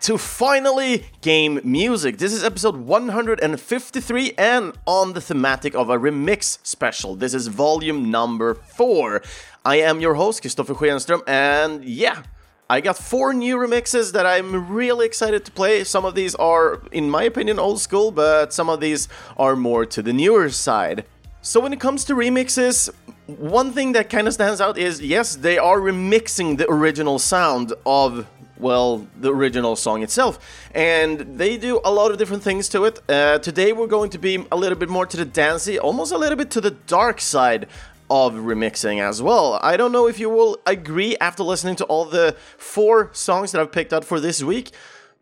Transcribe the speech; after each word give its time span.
to 0.00 0.16
finally 0.16 1.04
Game 1.20 1.60
Music. 1.62 2.16
This 2.16 2.32
is 2.32 2.42
episode 2.42 2.76
153 2.76 4.32
and 4.38 4.72
on 4.86 5.12
the 5.12 5.20
thematic 5.20 5.74
of 5.74 5.90
a 5.90 5.98
remix 5.98 6.58
special. 6.62 7.14
This 7.16 7.34
is 7.34 7.48
volume 7.48 8.10
number 8.10 8.54
4. 8.54 9.22
I 9.64 9.76
am 9.76 10.00
your 10.00 10.14
host, 10.14 10.40
Christopher 10.40 10.74
Schenström, 10.74 11.22
and 11.26 11.84
yeah, 11.84 12.22
I 12.70 12.80
got 12.80 12.96
four 12.96 13.34
new 13.34 13.58
remixes 13.58 14.12
that 14.12 14.24
I'm 14.24 14.72
really 14.72 15.04
excited 15.04 15.44
to 15.44 15.50
play. 15.50 15.84
Some 15.84 16.06
of 16.06 16.14
these 16.14 16.34
are, 16.36 16.80
in 16.92 17.10
my 17.10 17.24
opinion, 17.24 17.58
old 17.58 17.80
school, 17.80 18.10
but 18.10 18.54
some 18.54 18.70
of 18.70 18.80
these 18.80 19.06
are 19.36 19.54
more 19.54 19.84
to 19.84 20.00
the 20.00 20.14
newer 20.14 20.48
side. 20.48 21.04
So 21.42 21.60
when 21.60 21.74
it 21.74 21.80
comes 21.80 22.04
to 22.06 22.14
remixes, 22.14 22.88
one 23.26 23.72
thing 23.72 23.92
that 23.92 24.08
kind 24.08 24.26
of 24.26 24.32
stands 24.32 24.62
out 24.62 24.78
is 24.78 25.02
yes, 25.02 25.36
they 25.36 25.58
are 25.58 25.78
remixing 25.78 26.56
the 26.56 26.70
original 26.70 27.18
sound 27.18 27.74
of 27.84 28.26
well, 28.60 29.06
the 29.18 29.32
original 29.32 29.76
song 29.76 30.02
itself. 30.02 30.38
And 30.74 31.38
they 31.38 31.56
do 31.56 31.80
a 31.84 31.90
lot 31.90 32.10
of 32.10 32.18
different 32.18 32.42
things 32.42 32.68
to 32.70 32.84
it. 32.84 32.98
Uh, 33.08 33.38
today 33.38 33.72
we're 33.72 33.86
going 33.86 34.10
to 34.10 34.18
be 34.18 34.46
a 34.52 34.56
little 34.56 34.78
bit 34.78 34.88
more 34.88 35.06
to 35.06 35.16
the 35.16 35.24
dancey, 35.24 35.78
almost 35.78 36.12
a 36.12 36.18
little 36.18 36.36
bit 36.36 36.50
to 36.52 36.60
the 36.60 36.72
dark 36.72 37.20
side 37.20 37.66
of 38.10 38.34
remixing 38.34 39.00
as 39.00 39.22
well. 39.22 39.58
I 39.62 39.76
don't 39.76 39.92
know 39.92 40.08
if 40.08 40.18
you 40.18 40.28
will 40.28 40.58
agree 40.66 41.16
after 41.20 41.42
listening 41.42 41.76
to 41.76 41.84
all 41.84 42.04
the 42.04 42.36
four 42.58 43.10
songs 43.12 43.52
that 43.52 43.60
I've 43.60 43.72
picked 43.72 43.92
out 43.92 44.04
for 44.04 44.18
this 44.20 44.42
week. 44.42 44.72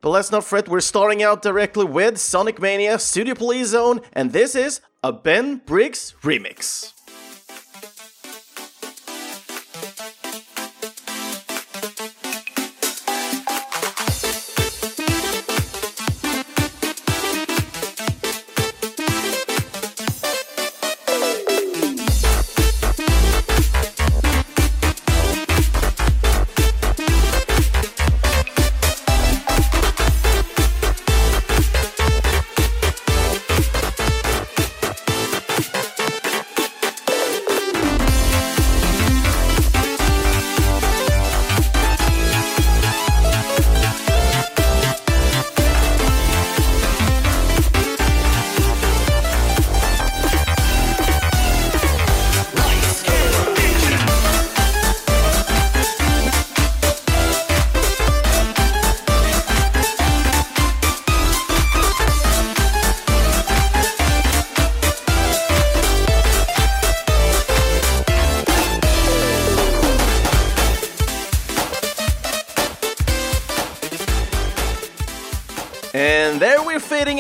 But 0.00 0.11
let's 0.11 0.30
not 0.30 0.45
fret, 0.45 0.69
we're 0.69 0.80
starting 0.80 1.23
out 1.23 1.42
directly 1.42 1.84
with 1.84 2.19
Sonic 2.19 2.61
Mania, 2.61 2.97
Studiopolis 2.98 3.64
Zone, 3.64 4.00
and 4.12 4.33
this 4.33 4.55
is 4.55 4.80
a 5.02 5.12
Ben 5.12 5.56
Briggs 5.67 6.14
remix. 6.23 6.98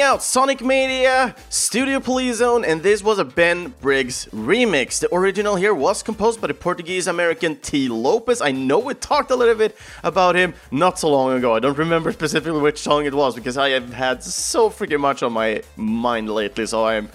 Out 0.08 0.22
Sonic 0.22 0.64
Mania, 0.64 1.36
Studiopolis 1.50 2.36
Zone, 2.36 2.64
and 2.64 2.82
this 2.82 3.02
was 3.02 3.18
a 3.18 3.26
Ben 3.26 3.74
Briggs 3.82 4.26
remix. 4.32 5.00
The 5.00 5.14
original 5.14 5.56
here 5.56 5.74
was 5.74 6.02
composed 6.02 6.40
by 6.40 6.46
the 6.46 6.54
Portuguese 6.54 7.06
American 7.06 7.56
Tee 7.56 7.90
Lopes. 7.90 8.40
I 8.40 8.50
know 8.50 8.78
we 8.78 8.94
talked 8.94 9.30
a 9.30 9.36
little 9.36 9.54
bit 9.54 9.76
about 10.02 10.34
him 10.34 10.54
not 10.70 10.98
so 10.98 11.10
long 11.10 11.36
ago. 11.36 11.54
I 11.54 11.58
don't 11.58 11.76
remember 11.76 12.10
specifically 12.20 12.58
which 12.58 12.78
song 12.78 13.04
it 13.04 13.12
was 13.12 13.34
because 13.34 13.58
I 13.58 13.68
have 13.68 13.92
had 13.92 14.24
so 14.24 14.70
freaking 14.70 15.00
much 15.00 15.22
on 15.22 15.34
my 15.34 15.62
mind 15.76 16.30
lately, 16.30 16.64
so 16.64 16.86
I'm 16.86 17.10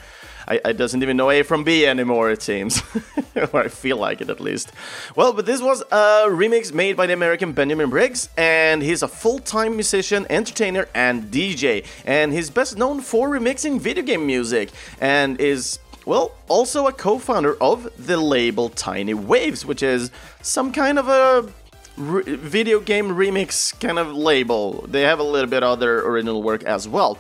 I, 0.47 0.59
I 0.65 0.73
doesn't 0.73 1.01
even 1.01 1.17
know 1.17 1.29
A 1.31 1.43
from 1.43 1.63
B 1.63 1.85
anymore, 1.85 2.31
it 2.31 2.41
seems. 2.41 2.81
or 3.35 3.57
I 3.57 3.67
feel 3.67 3.97
like 3.97 4.21
it 4.21 4.29
at 4.29 4.39
least. 4.39 4.71
Well, 5.15 5.33
but 5.33 5.45
this 5.45 5.61
was 5.61 5.81
a 5.91 6.25
remix 6.27 6.73
made 6.73 6.97
by 6.97 7.07
the 7.07 7.13
American 7.13 7.53
Benjamin 7.53 7.89
Briggs, 7.89 8.29
and 8.37 8.81
he's 8.81 9.03
a 9.03 9.07
full 9.07 9.39
time 9.39 9.75
musician, 9.75 10.25
entertainer, 10.29 10.87
and 10.93 11.31
DJ. 11.31 11.85
And 12.05 12.33
he's 12.33 12.49
best 12.49 12.77
known 12.77 13.01
for 13.01 13.29
remixing 13.29 13.79
video 13.79 14.03
game 14.03 14.25
music, 14.25 14.71
and 14.99 15.39
is 15.39 15.79
well, 16.05 16.35
also 16.49 16.87
a 16.87 16.91
co 16.91 17.17
founder 17.17 17.55
of 17.61 17.89
the 17.97 18.17
label 18.17 18.69
Tiny 18.69 19.13
Waves, 19.13 19.65
which 19.65 19.81
is 19.81 20.11
some 20.41 20.73
kind 20.73 20.99
of 20.99 21.07
a 21.07 21.49
re- 21.97 22.23
video 22.23 22.79
game 22.79 23.09
remix 23.09 23.77
kind 23.79 23.97
of 23.97 24.13
label. 24.13 24.85
They 24.87 25.01
have 25.01 25.19
a 25.19 25.23
little 25.23 25.49
bit 25.49 25.63
of 25.63 25.69
other 25.69 26.01
original 26.05 26.43
work 26.43 26.63
as 26.63 26.87
well. 26.87 27.17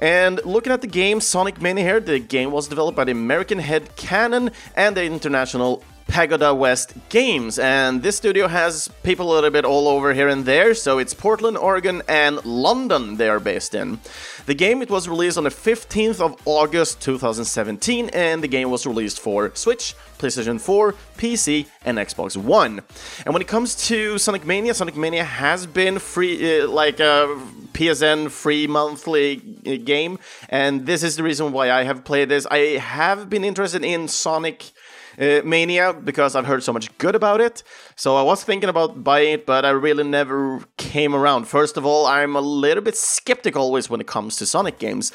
And 0.00 0.40
looking 0.46 0.72
at 0.72 0.80
the 0.80 0.86
game 0.86 1.20
Sonic 1.20 1.60
Mania 1.60 1.84
here, 1.84 2.00
the 2.00 2.18
game 2.18 2.50
was 2.50 2.68
developed 2.68 2.96
by 2.96 3.04
the 3.04 3.12
American 3.12 3.60
Headcannon 3.60 4.52
and 4.74 4.96
the 4.96 5.04
international 5.04 5.84
PagodaWest 6.10 7.08
Games, 7.08 7.56
and 7.60 8.02
this 8.02 8.16
studio 8.16 8.48
has 8.48 8.88
people 9.04 9.30
a 9.30 9.32
little 9.32 9.50
bit 9.50 9.64
all 9.64 9.86
over 9.86 10.12
here 10.12 10.26
and 10.26 10.44
there, 10.44 10.74
so 10.74 10.98
it's 10.98 11.14
Portland, 11.14 11.56
Oregon, 11.56 12.02
and 12.08 12.44
London 12.44 13.16
they 13.16 13.28
are 13.28 13.38
based 13.38 13.76
in. 13.76 14.00
The 14.46 14.54
game 14.54 14.82
it 14.82 14.90
was 14.90 15.08
released 15.08 15.38
on 15.38 15.44
the 15.44 15.50
15th 15.50 16.20
of 16.20 16.36
August 16.44 17.00
2017, 17.00 18.08
and 18.08 18.42
the 18.42 18.48
game 18.48 18.70
was 18.70 18.86
released 18.86 19.20
for 19.20 19.54
Switch, 19.54 19.94
PlayStation 20.18 20.60
4, 20.60 20.94
PC, 21.16 21.66
and 21.84 21.96
Xbox 21.96 22.36
One. 22.36 22.80
And 23.24 23.32
when 23.32 23.40
it 23.40 23.46
comes 23.46 23.76
to 23.86 24.18
Sonic 24.18 24.44
Mania, 24.44 24.74
Sonic 24.74 24.96
Mania 24.96 25.22
has 25.22 25.64
been 25.64 26.00
free, 26.00 26.60
uh, 26.60 26.68
like 26.68 26.98
a 26.98 27.40
PSN 27.72 28.32
free 28.32 28.66
monthly 28.66 29.40
uh, 29.64 29.76
game, 29.84 30.18
and 30.48 30.86
this 30.86 31.04
is 31.04 31.14
the 31.14 31.22
reason 31.22 31.52
why 31.52 31.70
I 31.70 31.84
have 31.84 32.04
played 32.04 32.28
this. 32.28 32.46
I 32.50 32.78
have 32.78 33.30
been 33.30 33.44
interested 33.44 33.84
in 33.84 34.08
Sonic 34.08 34.72
uh, 35.20 35.42
Mania 35.44 35.92
because 35.92 36.34
I've 36.34 36.46
heard 36.46 36.62
so 36.62 36.72
much 36.72 36.96
good 36.98 37.14
about 37.14 37.40
it. 37.40 37.62
So 37.96 38.16
I 38.16 38.22
was 38.22 38.42
thinking 38.42 38.70
about 38.70 39.04
buying 39.04 39.34
it, 39.34 39.46
but 39.46 39.64
I 39.64 39.70
really 39.70 40.04
never 40.04 40.60
came 40.76 41.14
around. 41.14 41.44
First 41.44 41.76
of 41.76 41.84
all, 41.84 42.06
I'm 42.06 42.36
a 42.36 42.40
little 42.40 42.82
bit 42.82 42.96
skeptical 42.96 43.62
always 43.62 43.90
when 43.90 44.00
it 44.00 44.06
comes 44.06 44.36
to 44.36 44.46
Sonic 44.46 44.78
games. 44.78 45.12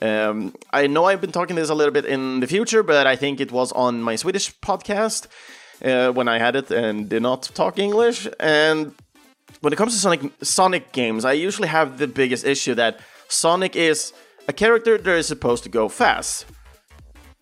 Um, 0.00 0.54
I 0.72 0.86
know 0.86 1.06
I've 1.06 1.20
been 1.20 1.32
talking 1.32 1.56
this 1.56 1.70
a 1.70 1.74
little 1.74 1.92
bit 1.92 2.04
in 2.04 2.40
the 2.40 2.46
future, 2.46 2.82
but 2.82 3.06
I 3.06 3.16
think 3.16 3.40
it 3.40 3.50
was 3.50 3.72
on 3.72 4.02
my 4.02 4.16
Swedish 4.16 4.56
podcast 4.60 5.26
uh, 5.84 6.12
when 6.12 6.28
I 6.28 6.38
had 6.38 6.56
it 6.56 6.70
and 6.70 7.08
did 7.08 7.22
not 7.22 7.42
talk 7.54 7.78
English. 7.78 8.28
And 8.38 8.94
when 9.60 9.72
it 9.72 9.76
comes 9.76 9.92
to 9.94 9.98
Sonic 9.98 10.32
Sonic 10.42 10.92
games, 10.92 11.24
I 11.24 11.32
usually 11.32 11.68
have 11.68 11.98
the 11.98 12.06
biggest 12.06 12.44
issue 12.44 12.74
that 12.74 13.00
Sonic 13.28 13.74
is 13.74 14.12
a 14.46 14.52
character 14.52 14.96
that 14.96 15.16
is 15.16 15.26
supposed 15.26 15.62
to 15.64 15.68
go 15.68 15.88
fast. 15.88 16.46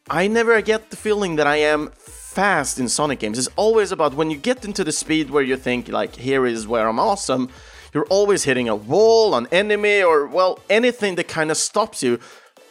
I 0.08 0.28
never 0.28 0.62
get 0.62 0.90
the 0.90 0.96
feeling 0.96 1.34
that 1.34 1.48
I 1.48 1.56
am 1.56 1.88
fast 1.96 2.78
in 2.78 2.88
Sonic 2.88 3.18
games. 3.18 3.38
It's 3.38 3.48
always 3.56 3.90
about 3.90 4.14
when 4.14 4.30
you 4.30 4.36
get 4.36 4.64
into 4.64 4.84
the 4.84 4.92
speed 4.92 5.30
where 5.30 5.42
you 5.42 5.56
think 5.56 5.88
like 5.88 6.14
here 6.14 6.46
is 6.46 6.68
where 6.68 6.88
I'm 6.88 7.00
awesome. 7.00 7.48
You're 7.92 8.04
always 8.04 8.44
hitting 8.44 8.68
a 8.68 8.76
wall, 8.76 9.34
an 9.34 9.48
enemy, 9.50 10.02
or 10.02 10.28
well 10.28 10.60
anything 10.70 11.16
that 11.16 11.26
kind 11.26 11.50
of 11.50 11.56
stops 11.56 12.04
you 12.04 12.18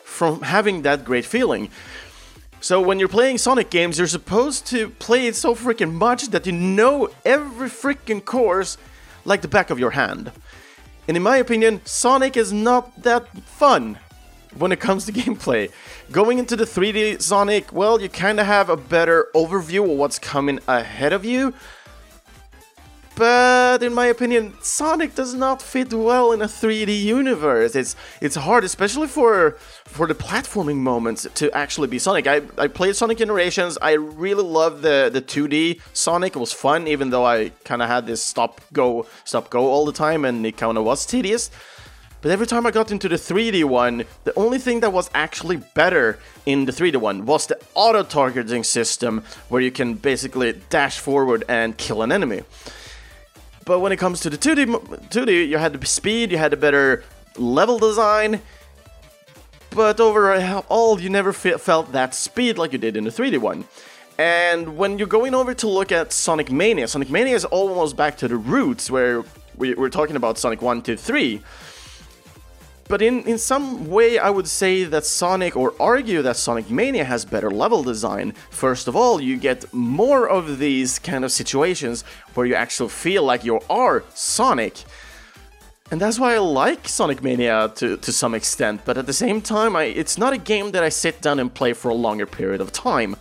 from 0.05 0.43
having 0.43 0.83
that 0.83 1.03
great 1.03 1.25
feeling. 1.25 1.69
So 2.61 2.79
when 2.79 2.99
you're 2.99 3.09
playing 3.09 3.37
Sonic 3.37 3.69
games, 3.69 3.97
you're 3.97 4.07
supposed 4.07 4.65
to 4.67 4.91
play 4.91 5.27
it 5.27 5.35
so 5.35 5.55
freaking 5.55 5.91
much 5.91 6.27
that 6.27 6.45
you 6.45 6.53
know 6.53 7.09
every 7.25 7.67
freaking 7.67 8.23
course 8.23 8.77
like 9.25 9.41
the 9.41 9.49
back 9.49 9.69
of 9.69 9.77
your 9.77 9.91
hand. 9.91 10.31
And 11.05 11.17
in 11.17 11.23
my 11.23 11.35
opinion, 11.35 11.81
Sonic 11.83 12.37
is 12.37 12.53
not 12.53 13.03
that 13.03 13.27
fun 13.43 13.99
when 14.57 14.71
it 14.71 14.79
comes 14.79 15.05
to 15.05 15.11
gameplay. 15.21 15.71
Going 16.11 16.39
into 16.39 16.55
the 16.55 16.65
3D 16.65 17.21
Sonic, 17.21 17.71
well, 17.71 18.01
you 18.01 18.09
kind 18.09 18.39
of 18.39 18.45
have 18.45 18.69
a 18.69 18.77
better 18.77 19.27
overview 19.35 19.83
of 19.83 19.97
what's 19.97 20.19
coming 20.19 20.59
ahead 20.67 21.13
of 21.13 21.25
you. 21.25 21.53
But 23.15 23.81
in 23.81 23.93
my 23.93 24.07
opinion, 24.07 24.53
Sonic 24.61 25.15
does 25.15 25.33
not 25.33 25.61
fit 25.61 25.93
well 25.93 26.33
in 26.33 26.41
a 26.41 26.47
3D 26.47 27.01
universe. 27.01 27.73
It's 27.73 27.95
it's 28.19 28.35
hard, 28.35 28.65
especially 28.65 29.07
for 29.07 29.51
for 29.85 30.05
the 30.05 30.13
platforming 30.13 30.77
moments, 30.77 31.25
to 31.35 31.49
actually 31.55 31.87
be 31.87 31.97
Sonic. 31.97 32.27
I, 32.27 32.41
I 32.57 32.67
played 32.67 32.95
Sonic 32.97 33.17
Generations. 33.17 33.77
I 33.81 33.93
really 33.93 34.43
loved 34.43 34.81
the 34.81 35.09
the 35.11 35.21
2D 35.21 35.79
Sonic. 35.93 36.35
It 36.35 36.39
was 36.39 36.51
fun, 36.51 36.89
even 36.89 37.09
though 37.09 37.25
I 37.25 37.51
kind 37.63 37.81
of 37.81 37.87
had 37.87 38.05
this 38.05 38.21
stop 38.21 38.59
go 38.73 39.07
stop 39.23 39.49
go 39.49 39.67
all 39.67 39.85
the 39.85 39.93
time, 39.93 40.25
and 40.25 40.45
it 40.45 40.57
kind 40.57 40.77
of 40.77 40.83
was 40.83 41.05
tedious. 41.05 41.49
But 42.25 42.31
every 42.31 42.47
time 42.47 42.65
I 42.65 42.71
got 42.71 42.91
into 42.91 43.07
the 43.07 43.17
3D 43.17 43.65
one, 43.65 44.03
the 44.23 44.33
only 44.35 44.57
thing 44.57 44.79
that 44.79 44.91
was 44.91 45.11
actually 45.13 45.57
better 45.57 46.17
in 46.47 46.65
the 46.65 46.71
3D 46.71 46.95
one 46.95 47.27
was 47.27 47.45
the 47.45 47.59
auto 47.75 48.01
targeting 48.01 48.63
system, 48.63 49.23
where 49.49 49.61
you 49.61 49.69
can 49.69 49.93
basically 49.93 50.59
dash 50.71 50.97
forward 50.97 51.43
and 51.47 51.77
kill 51.77 52.01
an 52.01 52.11
enemy. 52.11 52.41
But 53.65 53.79
when 53.81 53.91
it 53.91 53.97
comes 53.97 54.21
to 54.21 54.31
the 54.31 54.39
2D, 54.39 54.65
2D, 55.11 55.47
you 55.47 55.59
had 55.59 55.73
the 55.73 55.85
speed, 55.85 56.31
you 56.31 56.39
had 56.39 56.51
the 56.51 56.57
better 56.57 57.03
level 57.37 57.77
design, 57.77 58.41
but 59.69 59.99
overall, 59.99 60.99
you 60.99 61.11
never 61.11 61.31
felt 61.31 61.91
that 61.91 62.15
speed 62.15 62.57
like 62.57 62.73
you 62.73 62.79
did 62.79 62.97
in 62.97 63.03
the 63.03 63.11
3D 63.11 63.37
one. 63.37 63.65
And 64.17 64.77
when 64.77 64.97
you're 64.97 65.07
going 65.07 65.35
over 65.35 65.53
to 65.53 65.67
look 65.67 65.91
at 65.91 66.11
Sonic 66.11 66.51
Mania, 66.51 66.87
Sonic 66.87 67.11
Mania 67.11 67.35
is 67.35 67.45
almost 67.45 67.95
back 67.95 68.17
to 68.17 68.27
the 68.27 68.37
roots 68.37 68.89
where 68.89 69.23
we, 69.57 69.75
we're 69.75 69.89
talking 69.89 70.15
about 70.15 70.39
Sonic 70.39 70.63
1 70.63 70.81
to 70.81 70.97
3. 70.97 71.43
But 72.87 73.01
in, 73.01 73.23
in 73.23 73.37
some 73.39 73.89
way, 73.89 74.19
I 74.19 74.29
would 74.29 74.47
say 74.47 74.83
that 74.83 75.05
Sonic, 75.05 75.55
or 75.55 75.73
argue 75.79 76.21
that 76.21 76.37
Sonic 76.37 76.69
Mania 76.69 77.03
has 77.03 77.25
better 77.25 77.49
level 77.49 77.81
design. 77.81 78.33
First 78.51 78.87
of 78.87 78.95
all, 78.95 79.19
you 79.19 79.37
get 79.37 79.73
more 79.73 80.29
of 80.29 80.59
these 80.59 80.99
kind 80.99 81.25
of 81.25 81.31
situations 81.31 82.03
where 82.35 82.45
you 82.45 82.53
actually 82.53 82.89
feel 82.89 83.23
like 83.23 83.43
you 83.43 83.59
are 83.69 84.03
Sonic. 84.13 84.83
And 85.91 85.99
that's 85.99 86.19
why 86.19 86.35
I 86.35 86.39
like 86.39 86.87
Sonic 86.87 87.23
Mania 87.23 87.71
to, 87.75 87.97
to 87.97 88.11
some 88.11 88.35
extent, 88.35 88.81
but 88.85 88.97
at 88.97 89.05
the 89.05 89.13
same 89.13 89.41
time, 89.41 89.75
I, 89.75 89.83
it's 89.83 90.17
not 90.17 90.33
a 90.33 90.37
game 90.37 90.71
that 90.71 90.83
I 90.83 90.89
sit 90.89 91.21
down 91.21 91.39
and 91.39 91.53
play 91.53 91.73
for 91.73 91.89
a 91.89 91.93
longer 91.93 92.25
period 92.25 92.61
of 92.61 92.71
time. 92.71 93.15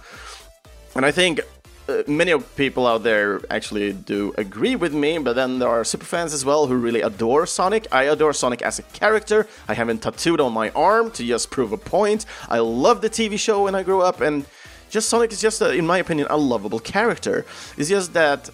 And 0.94 1.04
I 1.04 1.10
think 1.10 1.40
uh, 1.88 2.02
many 2.06 2.38
people 2.56 2.86
out 2.86 3.02
there 3.02 3.40
actually 3.50 3.92
do 3.92 4.32
agree 4.38 4.76
with 4.76 4.94
me, 4.94 5.18
but 5.18 5.34
then 5.34 5.58
there 5.58 5.68
are 5.68 5.84
super 5.84 6.06
fans 6.06 6.32
as 6.32 6.44
well 6.44 6.66
who 6.66 6.76
really 6.76 7.02
adore 7.02 7.46
Sonic. 7.46 7.86
I 7.92 8.04
adore 8.04 8.32
Sonic 8.32 8.62
as 8.62 8.78
a 8.78 8.82
character. 8.82 9.46
I 9.68 9.74
have 9.74 9.88
him 9.88 9.98
tattooed 9.98 10.40
on 10.40 10.52
my 10.52 10.70
arm 10.70 11.10
to 11.12 11.26
just 11.26 11.50
prove 11.50 11.72
a 11.72 11.76
point. 11.76 12.24
I 12.48 12.60
love 12.60 13.00
the 13.00 13.10
TV 13.10 13.38
show 13.38 13.64
when 13.64 13.74
I 13.74 13.82
grew 13.82 14.00
up, 14.00 14.20
and 14.20 14.46
just 14.88 15.08
Sonic 15.08 15.32
is 15.32 15.40
just, 15.40 15.60
a, 15.60 15.72
in 15.72 15.86
my 15.86 15.98
opinion, 15.98 16.26
a 16.30 16.38
lovable 16.38 16.80
character. 16.80 17.44
It's 17.76 17.88
just 17.88 18.14
that 18.14 18.48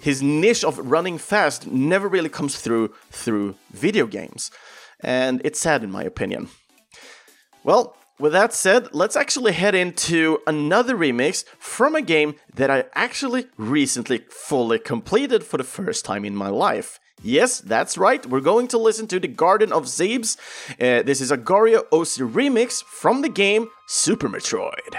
his 0.00 0.22
niche 0.22 0.64
of 0.64 0.78
running 0.78 1.18
fast 1.18 1.66
never 1.66 2.08
really 2.08 2.28
comes 2.28 2.58
through 2.58 2.94
through 3.10 3.54
video 3.70 4.06
games, 4.06 4.50
and 5.00 5.42
it's 5.44 5.60
sad 5.60 5.84
in 5.84 5.90
my 5.90 6.04
opinion. 6.04 6.48
Well, 7.64 7.96
with 8.22 8.30
that 8.30 8.54
said, 8.54 8.94
let's 8.94 9.16
actually 9.16 9.50
head 9.50 9.74
into 9.74 10.38
another 10.46 10.94
remix 10.96 11.44
from 11.58 11.96
a 11.96 12.00
game 12.00 12.36
that 12.54 12.70
I 12.70 12.84
actually 12.94 13.48
recently 13.56 14.18
fully 14.30 14.78
completed 14.78 15.42
for 15.42 15.56
the 15.56 15.64
first 15.64 16.04
time 16.04 16.24
in 16.24 16.36
my 16.36 16.48
life. 16.48 17.00
Yes, 17.20 17.58
that's 17.58 17.98
right, 17.98 18.24
we're 18.24 18.40
going 18.40 18.68
to 18.68 18.78
listen 18.78 19.08
to 19.08 19.18
the 19.18 19.26
Garden 19.26 19.72
of 19.72 19.86
Zebes. 19.86 20.36
Uh, 20.80 21.02
this 21.02 21.20
is 21.20 21.32
a 21.32 21.36
Gario 21.36 21.80
OC 21.90 22.30
remix 22.32 22.84
from 22.84 23.22
the 23.22 23.28
game 23.28 23.66
Super 23.88 24.28
Metroid. 24.28 24.94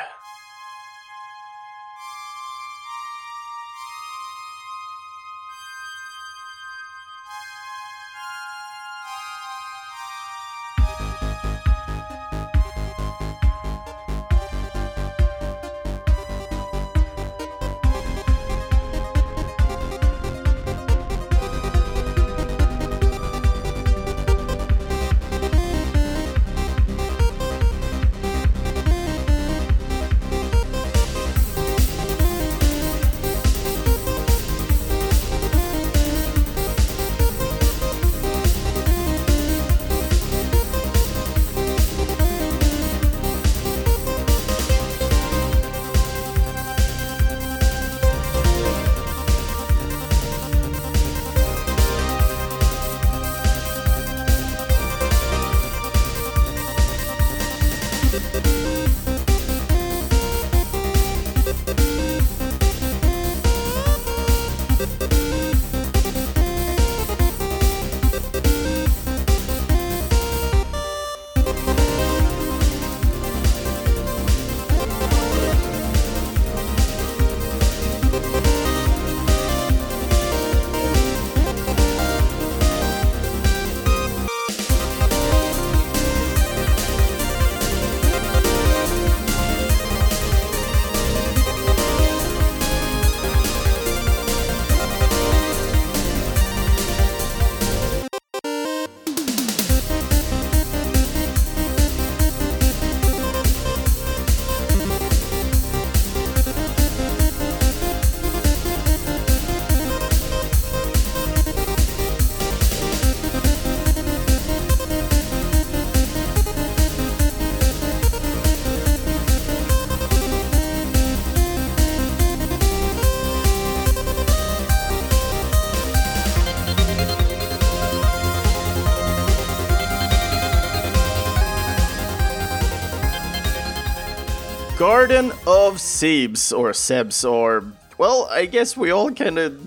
Garden 134.83 135.31
of 135.47 135.77
Sebes, 135.77 136.51
or 136.51 136.71
Sebs, 136.71 137.23
or, 137.23 137.63
well, 137.97 138.27
I 138.29 138.45
guess 138.45 138.75
we 138.75 138.91
all 138.91 139.11
kind 139.11 139.39
of 139.39 139.57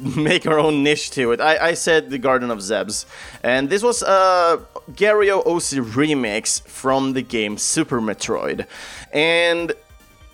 make 0.16 0.46
our 0.46 0.58
own 0.58 0.82
niche 0.82 1.10
to 1.10 1.32
it. 1.32 1.42
I, 1.42 1.58
I 1.68 1.74
said 1.74 2.08
the 2.08 2.16
Garden 2.16 2.50
of 2.50 2.60
Zebs, 2.60 3.04
and 3.42 3.68
this 3.68 3.82
was 3.82 4.00
a 4.00 4.64
Gario 4.92 5.40
OC 5.40 5.84
remix 5.94 6.66
from 6.66 7.12
the 7.12 7.20
game 7.20 7.58
Super 7.58 8.00
Metroid. 8.00 8.66
And 9.12 9.74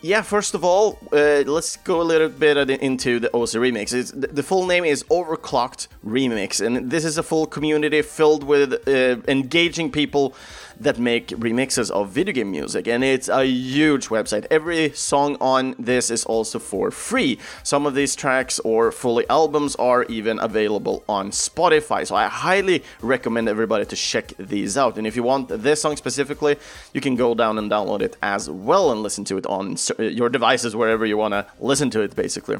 yeah, 0.03 0.23
first 0.23 0.55
of 0.55 0.63
all, 0.63 1.01
uh, 1.13 1.43
let's 1.45 1.75
go 1.77 2.01
a 2.01 2.05
little 2.05 2.29
bit 2.29 2.57
into 2.71 3.19
the 3.19 3.35
OC 3.35 3.59
remix. 3.59 3.93
It's, 3.93 4.13
the 4.13 4.45
full 4.45 4.67
name 4.67 4.85
is 4.85 5.03
Overclocked 5.11 5.89
Remix, 6.07 6.65
and 6.65 6.89
this 6.93 7.05
is 7.05 7.19
a 7.19 7.25
full 7.25 7.47
community 7.47 8.03
filled 8.03 8.45
with 8.45 8.73
uh, 8.87 9.17
engaging 9.27 9.91
people 9.91 10.37
that 10.81 10.99
make 10.99 11.29
remixes 11.29 11.91
of 11.91 12.11
video 12.11 12.33
game 12.33 12.51
music, 12.51 12.87
and 12.87 13.03
it's 13.05 13.29
a 13.29 13.45
huge 13.45 14.09
website. 14.09 14.47
Every 14.51 14.91
song 14.91 15.37
on 15.41 15.75
this 15.79 16.11
is 16.11 16.25
also 16.25 16.59
for 16.59 16.91
free. 16.91 17.39
Some 17.63 17.87
of 17.87 17.95
these 17.95 18.15
tracks 18.15 18.59
or 18.61 18.93
fully 18.93 19.29
albums 19.29 19.77
are 19.77 20.05
even 20.05 20.39
available 20.39 21.05
on 21.09 21.31
Spotify, 21.31 22.07
so 22.07 22.15
I 22.15 22.29
highly 22.29 22.83
recommend 23.01 23.49
everybody 23.49 23.85
to 23.87 23.97
check 23.97 24.33
these 24.39 24.77
out. 24.77 24.99
And 24.99 25.07
if 25.07 25.17
you 25.17 25.23
want 25.23 25.49
this 25.49 25.83
song 25.83 25.97
specifically, 25.97 26.57
you 26.93 27.01
can 27.01 27.17
go 27.17 27.35
down 27.35 27.59
and 27.59 27.71
download 27.71 28.03
it 28.03 28.17
as 28.23 28.49
well 28.49 28.93
and 28.93 29.03
listen 29.03 29.25
to 29.25 29.37
it 29.37 29.47
on 29.47 29.77
uh, 29.99 30.03
your 30.03 30.29
devices 30.29 30.77
wherever 30.77 31.05
you 31.05 31.17
want 31.17 31.33
to 31.33 31.47
listen 31.61 31.91
to 31.91 32.01
it, 32.01 32.15
basically. 32.15 32.59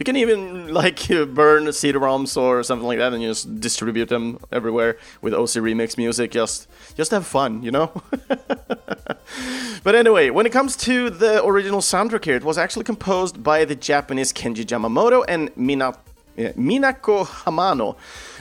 You 0.00 0.04
can 0.04 0.16
even 0.16 0.72
like 0.72 1.08
burn 1.34 1.70
CD-ROMs 1.70 2.34
or 2.34 2.62
something 2.62 2.88
like 2.88 2.96
that 2.96 3.12
and 3.12 3.22
just 3.22 3.60
distribute 3.60 4.08
them 4.08 4.38
everywhere 4.50 4.96
with 5.20 5.34
OC 5.34 5.60
Remix 5.60 5.98
music. 5.98 6.30
Just 6.30 6.68
just 6.96 7.10
have 7.10 7.26
fun, 7.26 7.62
you 7.62 7.70
know. 7.70 7.92
but 9.84 9.94
anyway, 9.94 10.30
when 10.30 10.46
it 10.46 10.52
comes 10.52 10.74
to 10.88 11.10
the 11.10 11.44
original 11.44 11.80
soundtrack 11.80 12.24
here, 12.24 12.36
it 12.36 12.44
was 12.44 12.56
actually 12.56 12.84
composed 12.84 13.42
by 13.42 13.66
the 13.66 13.76
Japanese 13.76 14.32
Kenji 14.32 14.64
Yamamoto 14.64 15.22
and 15.28 15.54
Mina 15.54 15.92
eh, 16.38 16.52
Minako 16.52 17.26
Hamano. 17.26 17.96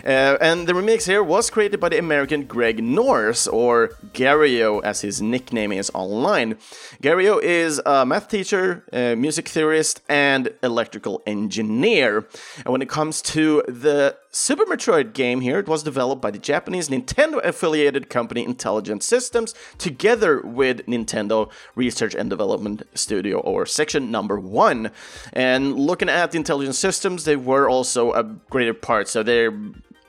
Uh, 0.05 0.37
and 0.41 0.67
the 0.67 0.73
remix 0.73 1.05
here 1.05 1.23
was 1.23 1.49
created 1.49 1.79
by 1.79 1.89
the 1.89 1.97
American 1.97 2.45
Greg 2.45 2.83
Norse, 2.83 3.47
or 3.47 3.89
Gario 4.13 4.81
as 4.83 5.01
his 5.01 5.21
nickname 5.21 5.71
is 5.71 5.91
online. 5.93 6.55
Gario 7.01 7.41
is 7.41 7.81
a 7.85 8.05
math 8.05 8.29
teacher, 8.29 8.83
a 8.93 9.15
music 9.15 9.47
theorist, 9.47 10.01
and 10.09 10.53
electrical 10.63 11.21
engineer. 11.25 12.27
And 12.57 12.71
when 12.71 12.81
it 12.81 12.89
comes 12.89 13.21
to 13.23 13.63
the 13.67 14.17
Super 14.31 14.65
Metroid 14.65 15.13
game 15.13 15.41
here, 15.41 15.57
it 15.57 15.67
was 15.67 15.81
developed 15.81 16.21
by 16.21 16.29
the 16.29 16.37
Japanese 16.37 16.89
Nintendo 16.89 17.43
affiliated 17.43 18.09
company 18.09 18.45
Intelligent 18.45 19.03
Systems 19.03 19.55
together 19.77 20.41
with 20.41 20.85
Nintendo 20.85 21.49
Research 21.75 22.13
and 22.13 22.29
Development 22.29 22.83
Studio, 22.93 23.39
or 23.39 23.65
Section 23.65 24.11
Number 24.11 24.39
One. 24.39 24.91
And 25.33 25.79
looking 25.79 26.09
at 26.09 26.31
the 26.31 26.37
Intelligent 26.37 26.75
Systems, 26.75 27.25
they 27.25 27.35
were 27.35 27.67
also 27.67 28.11
a 28.13 28.23
greater 28.23 28.73
part, 28.73 29.07
so 29.07 29.23
they're 29.23 29.51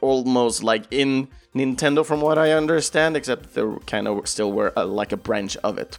almost 0.01 0.63
like 0.63 0.85
in 0.91 1.29
Nintendo, 1.55 2.05
from 2.05 2.21
what 2.21 2.39
I 2.39 2.53
understand, 2.53 3.17
except 3.17 3.55
they 3.55 3.63
kind 3.87 4.07
of 4.07 4.29
still 4.29 4.53
were 4.53 4.73
uh, 4.77 4.87
like 4.87 5.13
a 5.13 5.17
branch 5.17 5.57
of 5.59 5.79
it. 5.79 5.99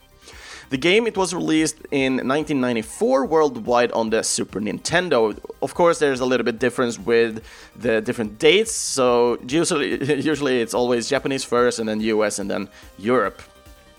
The 0.72 0.78
game 0.78 1.06
it 1.06 1.18
was 1.18 1.34
released 1.34 1.76
in 1.92 2.14
1994 2.14 3.26
worldwide 3.26 3.92
on 3.92 4.10
the 4.10 4.24
Super 4.24 4.62
Nintendo. 4.62 5.38
Of 5.62 5.74
course, 5.74 6.00
there's 6.00 6.22
a 6.22 6.26
little 6.26 6.46
bit 6.46 6.60
difference 6.60 6.98
with 6.98 7.44
the 7.76 8.00
different 8.00 8.40
dates. 8.40 8.72
So 8.72 9.38
usually, 9.46 10.02
usually 10.22 10.62
it's 10.62 10.74
always 10.74 11.10
Japanese 11.10 11.44
first, 11.44 11.80
and 11.80 11.90
then 11.90 12.00
US, 12.00 12.40
and 12.40 12.50
then 12.50 12.70
Europe. 12.98 13.42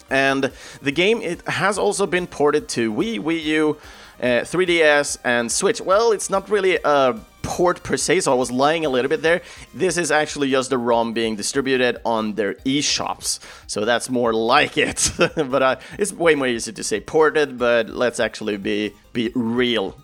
And 0.08 0.50
the 0.80 0.92
game 0.92 1.20
it 1.20 1.46
has 1.46 1.76
also 1.76 2.06
been 2.06 2.26
ported 2.26 2.70
to 2.70 2.90
Wii, 2.90 3.20
Wii 3.20 3.42
U, 3.44 3.76
uh, 4.22 4.26
3DS, 4.40 5.18
and 5.24 5.52
Switch. 5.52 5.82
Well, 5.82 6.12
it's 6.12 6.30
not 6.30 6.48
really 6.48 6.78
a 6.82 7.20
port 7.42 7.82
per 7.82 7.96
se, 7.96 8.20
so 8.20 8.32
I 8.32 8.34
was 8.34 8.50
lying 8.50 8.84
a 8.84 8.88
little 8.88 9.08
bit 9.08 9.22
there. 9.22 9.42
This 9.74 9.96
is 9.96 10.10
actually 10.10 10.50
just 10.50 10.70
the 10.70 10.78
ROM 10.78 11.12
being 11.12 11.36
distributed 11.36 11.98
on 12.04 12.34
their 12.34 12.54
eShops, 12.64 13.38
so 13.66 13.84
that's 13.84 14.08
more 14.08 14.32
like 14.32 14.78
it. 14.78 15.10
but 15.18 15.62
uh, 15.62 15.76
it's 15.98 16.12
way 16.12 16.34
more 16.34 16.46
easy 16.46 16.72
to 16.72 16.84
say 16.84 17.00
ported, 17.00 17.58
but 17.58 17.88
let's 17.88 18.20
actually 18.20 18.56
be 18.56 18.92
be 19.12 19.30
real 19.34 19.96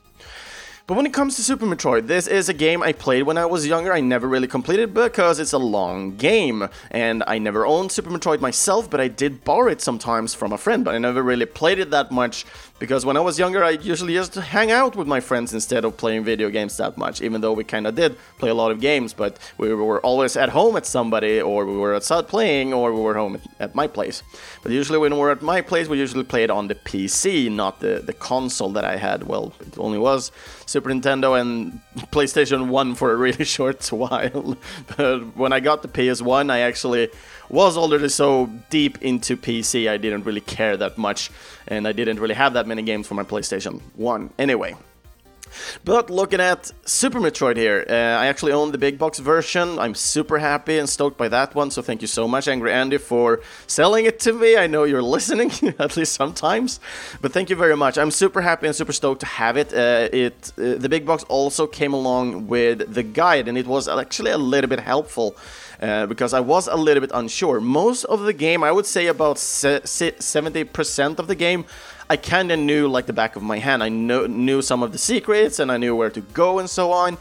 but 0.88 0.97
when 0.97 1.04
it 1.04 1.12
comes 1.12 1.37
to 1.37 1.42
Super 1.42 1.66
Metroid, 1.66 2.07
this 2.07 2.26
is 2.26 2.49
a 2.49 2.54
game 2.54 2.83
I 2.83 2.95
played 2.95 3.25
when 3.25 3.37
I 3.37 3.45
was 3.45 3.66
younger. 3.66 3.92
I 3.92 4.00
never 4.00 4.26
really 4.26 4.49
completed 4.49 4.95
because 4.95 5.38
it's 5.38 5.52
a 5.52 5.59
long 5.59 6.16
game. 6.16 6.66
And 6.90 7.23
I 7.26 7.37
never 7.37 7.66
owned 7.66 7.92
Super 7.92 8.09
Metroid 8.09 8.40
myself, 8.40 8.88
but 8.88 8.99
I 8.99 9.09
did 9.09 9.45
borrow 9.45 9.71
it 9.71 9.83
sometimes 9.83 10.33
from 10.33 10.50
a 10.50 10.57
friend. 10.57 10.87
But 10.87 10.95
I 10.95 10.99
never 10.99 11.23
really 11.23 11.45
played 11.45 11.78
it 11.78 11.90
that 11.90 12.11
much 12.11 12.47
because 12.78 13.04
when 13.04 13.16
I 13.16 13.20
was 13.20 13.38
younger, 13.38 13.64
I 13.64 13.70
usually 13.70 14.14
just 14.14 14.35
hang 14.35 14.70
out 14.70 14.94
with 14.94 15.08
my 15.08 15.20
friends 15.20 15.52
instead 15.52 15.85
of 15.85 15.97
playing 15.97 16.25
video 16.25 16.49
games 16.49 16.76
that 16.76 16.97
much. 16.97 17.20
Even 17.20 17.40
though 17.40 17.52
we 17.52 17.64
kind 17.64 17.87
of 17.87 17.94
did 17.94 18.16
play 18.38 18.50
a 18.50 18.54
lot 18.54 18.70
of 18.70 18.80
games, 18.80 19.12
but 19.12 19.38
we 19.58 19.75
were 19.75 20.00
always 20.00 20.37
at 20.37 20.50
home 20.50 20.76
at 20.76 20.87
somebody, 20.87 21.40
or 21.40 21.66
we 21.66 21.76
were 21.76 21.94
outside 21.94 22.28
playing, 22.28 22.73
or 22.73 22.92
we 22.92 23.00
were 23.00 23.14
home 23.14 23.40
at 23.58 23.75
my 23.75 23.87
place. 23.87 24.23
But 24.62 24.73
usually 24.73 24.99
when 24.99 25.12
we 25.12 25.18
were 25.18 25.32
at 25.32 25.42
my 25.42 25.61
place, 25.61 25.88
we 25.88 25.99
usually 25.99 26.25
played 26.25 26.50
on 26.50 26.68
the 26.68 26.75
PC, 26.75 27.50
not 27.50 27.80
the, 27.80 28.02
the 28.04 28.12
console 28.12 28.70
that 28.70 28.85
I 28.85 28.97
had. 28.97 29.25
Well, 29.25 29.52
it 29.61 29.78
only 29.78 29.99
was 29.99 30.30
Super 30.66 30.90
Nintendo 30.90 31.40
and 31.40 31.80
PlayStation 32.12 32.68
1 32.68 32.94
for 32.94 33.12
a 33.12 33.16
really 33.16 33.44
short 33.56 33.85
while. 33.92 34.56
but 34.97 35.37
when 35.37 35.52
I 35.52 35.61
got 35.61 35.82
the 35.82 35.88
PS1, 35.88 36.50
I 36.50 36.61
actually 36.61 37.11
was 37.50 37.76
already 37.76 38.08
so 38.08 38.47
deep 38.70 39.00
into 39.02 39.37
PC, 39.37 39.88
I 39.88 39.97
didn't 39.97 40.25
really 40.25 40.40
care 40.40 40.76
that 40.76 40.99
much, 40.99 41.30
and 41.66 41.88
I 41.88 41.92
didn't 41.92 42.20
really 42.20 42.35
have 42.35 42.52
that 42.52 42.66
many 42.68 42.82
games 42.82 43.06
for 43.06 43.14
my 43.14 43.25
PlayStation 43.25 43.80
1 43.96 44.30
anyway. 44.38 44.76
But 45.84 46.10
looking 46.10 46.40
at 46.40 46.70
Super 46.84 47.20
Metroid 47.20 47.56
here, 47.56 47.84
uh, 47.88 47.92
I 47.92 48.26
actually 48.26 48.52
own 48.52 48.72
the 48.72 48.78
big 48.78 48.98
box 48.98 49.18
version. 49.18 49.78
I'm 49.78 49.94
super 49.94 50.38
happy 50.38 50.78
and 50.78 50.88
stoked 50.88 51.16
by 51.16 51.28
that 51.28 51.54
one, 51.54 51.70
so 51.70 51.82
thank 51.82 52.02
you 52.02 52.08
so 52.08 52.28
much, 52.28 52.48
Angry 52.48 52.72
Andy, 52.72 52.98
for 52.98 53.40
selling 53.66 54.04
it 54.06 54.20
to 54.20 54.32
me. 54.32 54.56
I 54.56 54.66
know 54.66 54.84
you're 54.84 55.02
listening, 55.16 55.50
at 55.78 55.96
least 55.96 56.14
sometimes, 56.14 56.80
but 57.20 57.32
thank 57.32 57.50
you 57.50 57.56
very 57.56 57.76
much. 57.76 57.98
I'm 57.98 58.10
super 58.10 58.40
happy 58.40 58.66
and 58.66 58.76
super 58.76 58.92
stoked 58.92 59.20
to 59.20 59.26
have 59.26 59.56
it. 59.56 59.72
Uh, 59.72 60.08
it 60.12 60.52
uh, 60.58 60.75
the 60.76 60.88
big 60.88 61.06
box 61.06 61.25
also 61.25 61.66
came 61.66 61.92
along 61.92 62.48
with 62.48 62.92
the 62.92 63.02
guide, 63.02 63.48
and 63.48 63.58
it 63.58 63.66
was 63.66 63.88
actually 63.88 64.30
a 64.30 64.38
little 64.38 64.68
bit 64.68 64.80
helpful. 64.80 65.37
Uh, 65.80 66.06
because 66.06 66.34
I 66.34 66.40
was 66.40 66.66
a 66.66 66.75
little 66.75 67.00
bit 67.00 67.12
unsure. 67.14 67.60
Most 67.60 68.02
of 68.06 68.22
the 68.22 68.32
game, 68.32 68.64
I 68.64 68.72
would 68.72 68.84
say 68.84 69.06
about 69.06 69.37
70% 69.37 71.18
of 71.20 71.28
the 71.28 71.37
game, 71.37 71.66
I 72.10 72.16
kind 72.16 72.50
of 72.50 72.58
knew 72.58 72.88
like 72.88 73.06
the 73.06 73.12
back 73.12 73.36
of 73.36 73.42
my 73.42 73.58
hand. 73.58 73.82
I 73.82 73.88
know, 73.88 74.26
knew 74.26 74.62
some 74.62 74.82
of 74.82 74.92
the 74.92 74.98
secrets 74.98 75.58
and 75.58 75.70
I 75.70 75.76
knew 75.76 75.94
where 75.94 76.10
to 76.10 76.20
go 76.20 76.58
and 76.58 76.68
so 76.68 76.92
on. 76.92 77.18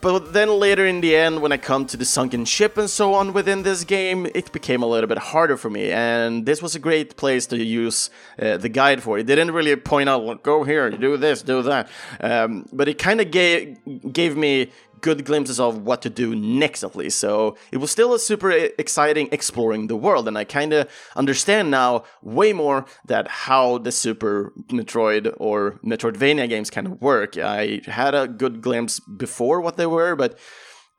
But 0.00 0.34
then 0.34 0.50
later 0.60 0.84
in 0.84 1.00
the 1.00 1.16
end, 1.16 1.40
when 1.40 1.50
I 1.50 1.56
come 1.56 1.86
to 1.86 1.96
the 1.96 2.04
sunken 2.04 2.44
ship 2.44 2.76
and 2.76 2.90
so 2.90 3.14
on 3.14 3.32
within 3.32 3.62
this 3.62 3.84
game, 3.84 4.26
it 4.34 4.52
became 4.52 4.82
a 4.82 4.86
little 4.86 5.08
bit 5.08 5.16
harder 5.16 5.56
for 5.56 5.70
me. 5.70 5.90
And 5.90 6.44
this 6.44 6.60
was 6.60 6.74
a 6.74 6.78
great 6.78 7.16
place 7.16 7.46
to 7.46 7.56
use 7.56 8.10
uh, 8.38 8.58
the 8.58 8.68
guide 8.68 9.02
for. 9.02 9.18
It 9.18 9.24
didn't 9.24 9.52
really 9.52 9.74
point 9.76 10.10
out, 10.10 10.42
go 10.42 10.62
here, 10.62 10.90
do 10.90 11.16
this, 11.16 11.40
do 11.40 11.62
that. 11.62 11.88
Um, 12.20 12.68
but 12.70 12.86
it 12.86 12.98
kind 12.98 13.18
of 13.22 13.30
gave, 13.30 13.78
gave 14.12 14.36
me 14.36 14.72
good 15.04 15.26
glimpses 15.26 15.60
of 15.60 15.82
what 15.82 16.00
to 16.00 16.08
do 16.08 16.34
next, 16.34 16.82
at 16.82 16.96
least. 16.96 17.18
So 17.18 17.58
it 17.70 17.76
was 17.76 17.90
still 17.90 18.14
a 18.14 18.18
super 18.18 18.50
exciting 18.50 19.28
exploring 19.32 19.86
the 19.86 19.96
world, 19.96 20.26
and 20.26 20.38
I 20.38 20.44
kind 20.44 20.72
of 20.72 20.88
understand 21.14 21.70
now 21.70 22.04
way 22.22 22.54
more 22.54 22.86
that 23.04 23.28
how 23.44 23.76
the 23.76 23.92
Super 23.92 24.54
Metroid 24.70 25.34
or 25.36 25.78
Metroidvania 25.84 26.48
games 26.48 26.70
kind 26.70 26.86
of 26.86 27.02
work. 27.02 27.36
I 27.36 27.82
had 27.84 28.14
a 28.14 28.26
good 28.26 28.62
glimpse 28.62 28.98
before 29.00 29.60
what 29.60 29.76
they 29.76 29.86
were, 29.86 30.16
but 30.16 30.38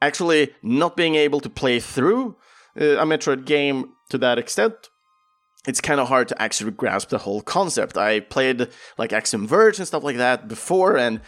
actually 0.04 0.54
not 0.62 0.96
being 0.96 1.16
able 1.16 1.40
to 1.40 1.50
play 1.50 1.80
through 1.80 2.38
uh, 2.80 3.02
a 3.04 3.06
Metroid 3.06 3.46
game 3.46 3.90
to 4.12 4.20
that 4.20 4.38
extent 4.38 4.90
it's 5.68 5.82
kind 5.82 6.00
of 6.00 6.08
hard 6.08 6.28
to 6.28 6.40
actually 6.40 6.70
grasp 6.70 7.10
the 7.10 7.18
whole 7.18 7.42
concept. 7.42 7.98
I 7.98 8.20
played 8.20 8.68
like 9.00 9.12
Axiom 9.12 9.48
Verge 9.48 9.80
and 9.80 9.88
stuff 9.88 10.04
like 10.04 10.18
that 10.18 10.48
before, 10.48 10.96
and 10.96 11.22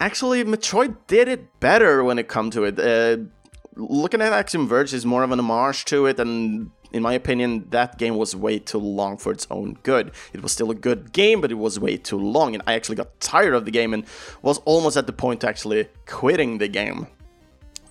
Actually, 0.00 0.42
Metroid 0.44 0.96
did 1.06 1.28
it 1.28 1.60
better 1.60 2.02
when 2.02 2.18
it 2.18 2.26
come 2.26 2.50
to 2.50 2.64
it. 2.64 2.78
Uh, 2.78 3.22
looking 3.76 4.22
at 4.22 4.32
Axiom 4.32 4.66
Verge 4.66 4.94
is 4.94 5.04
more 5.04 5.22
of 5.22 5.30
an 5.30 5.38
homage 5.38 5.84
to 5.86 6.06
it, 6.06 6.18
and 6.18 6.70
in 6.90 7.02
my 7.02 7.12
opinion, 7.12 7.66
that 7.68 7.98
game 7.98 8.16
was 8.16 8.34
way 8.34 8.58
too 8.58 8.78
long 8.78 9.18
for 9.18 9.30
its 9.30 9.46
own 9.50 9.76
good. 9.82 10.12
It 10.32 10.42
was 10.42 10.52
still 10.52 10.70
a 10.70 10.74
good 10.74 11.12
game, 11.12 11.42
but 11.42 11.50
it 11.50 11.56
was 11.56 11.78
way 11.78 11.98
too 11.98 12.18
long, 12.18 12.54
and 12.54 12.62
I 12.66 12.74
actually 12.74 12.96
got 12.96 13.20
tired 13.20 13.52
of 13.52 13.66
the 13.66 13.70
game 13.70 13.92
and 13.92 14.06
was 14.40 14.56
almost 14.64 14.96
at 14.96 15.06
the 15.06 15.12
point 15.12 15.42
to 15.42 15.48
actually 15.48 15.88
quitting 16.06 16.56
the 16.56 16.68
game. 16.68 17.06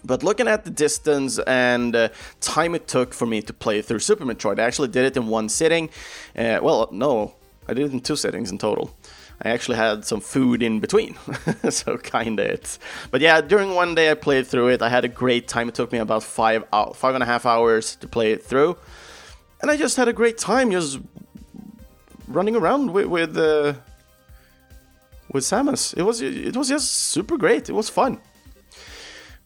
But 0.04 0.24
looking 0.24 0.48
at 0.48 0.64
the 0.64 0.72
distance 0.72 1.38
and 1.40 1.96
uh, 1.96 2.10
time 2.40 2.74
it 2.74 2.88
took 2.88 3.14
for 3.14 3.28
me 3.28 3.42
to 3.44 3.54
play 3.54 3.84
through 3.84 4.00
Super 4.00 4.26
Metroid, 4.26 4.58
I 4.58 4.64
actually 4.64 4.88
did 4.88 5.06
it 5.06 5.16
in 5.16 5.28
one 5.28 5.48
sitting. 5.48 5.90
Uh, 6.36 6.60
well, 6.62 6.90
no, 6.92 7.36
I 7.68 7.74
did 7.76 7.86
it 7.86 7.94
in 7.94 8.00
two 8.00 8.16
sittings 8.16 8.50
in 8.50 8.58
total. 8.58 8.96
I 9.42 9.50
actually 9.50 9.78
had 9.78 10.04
some 10.04 10.20
food 10.20 10.62
in 10.62 10.80
between, 10.82 11.16
so 11.70 11.98
kinda 11.98 12.44
it's. 12.44 12.78
But 13.10 13.22
yeah, 13.22 13.40
during 13.40 13.74
one 13.74 13.96
day 13.96 14.12
I 14.12 14.16
played 14.16 14.48
through 14.48 14.70
it. 14.70 14.82
I 14.82 14.90
had 14.90 15.06
a 15.06 15.08
great 15.08 15.48
time. 15.48 15.70
It 15.70 15.76
took 15.76 15.92
me 15.92 16.00
about 16.00 16.24
five 16.24 16.66
out 16.74 16.96
five 16.98 17.16
and 17.16 17.24
a 17.24 17.26
half 17.26 17.46
hours 17.46 17.96
to 17.98 18.08
play 18.08 18.34
it 18.34 18.44
through, 18.44 18.78
and 19.62 19.72
I 19.72 19.78
just 19.78 19.96
had 19.96 20.08
a 20.08 20.14
great 20.14 20.38
time 20.38 20.72
just 20.72 21.00
running 22.28 22.56
around 22.56 22.92
with 22.92 23.06
with, 23.06 23.38
uh, 23.38 23.74
with 25.32 25.46
Samus. 25.46 25.96
It 25.96 26.04
was 26.04 26.22
it 26.22 26.58
was 26.58 26.68
just 26.68 26.92
super 26.92 27.38
great. 27.38 27.70
It 27.70 27.74
was 27.74 27.90
fun. 27.90 28.20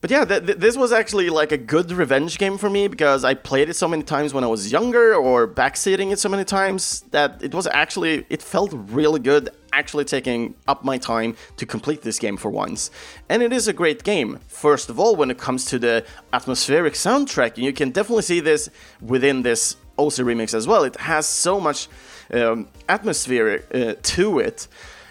But 0.04 0.12
yeah, 0.12 0.26
th- 0.26 0.46
th- 0.46 0.58
this 0.58 0.76
was 0.76 0.92
actually 0.92 1.30
like 1.30 1.54
a 1.54 1.58
good 1.58 1.90
revenge 1.90 2.38
game 2.38 2.58
for 2.58 2.70
me 2.70 2.90
because 2.90 3.24
I 3.24 3.36
played 3.36 3.70
it 3.70 3.76
so 3.76 3.88
many 3.88 4.04
times 4.04 4.34
when 4.34 4.44
I 4.44 4.48
was 4.48 4.70
younger 4.70 5.16
or 5.16 5.48
backseating 5.48 6.12
it 6.12 6.20
so 6.20 6.28
many 6.28 6.44
times 6.44 7.06
that 7.12 7.42
it 7.42 7.56
was 7.56 7.68
actually, 7.68 8.26
it 8.30 8.42
felt 8.42 8.72
really 8.74 9.22
good 9.22 9.50
actually 9.74 10.06
taking 10.06 10.56
up 10.68 10.84
my 10.84 10.98
time 10.98 11.36
to 11.58 11.66
complete 11.66 12.02
this 12.04 12.20
game 12.20 12.38
for 12.38 12.50
once. 12.50 12.92
And 13.28 13.44
it 13.44 13.52
is 13.52 13.68
a 13.68 13.74
great 13.74 14.04
game. 14.04 14.40
First 14.48 14.90
of 14.90 15.00
all, 15.00 15.16
when 15.16 15.30
it 15.30 15.38
comes 15.38 15.66
to 15.66 15.80
the 15.80 16.06
atmospheric 16.32 16.94
soundtrack, 16.94 17.56
and 17.56 17.66
you 17.66 17.74
can 17.74 17.92
definitely 17.92 18.24
see 18.24 18.40
this 18.40 18.70
within 19.02 19.42
this 19.42 19.76
OC 19.98 20.14
remix 20.14 20.54
as 20.54 20.68
well. 20.68 20.84
It 20.84 20.96
has 20.98 21.26
so 21.26 21.60
much 21.60 21.90
um, 22.32 22.68
atmosphere 22.88 23.66
uh, 23.74 23.94
to 24.02 24.40
it. 24.40 24.68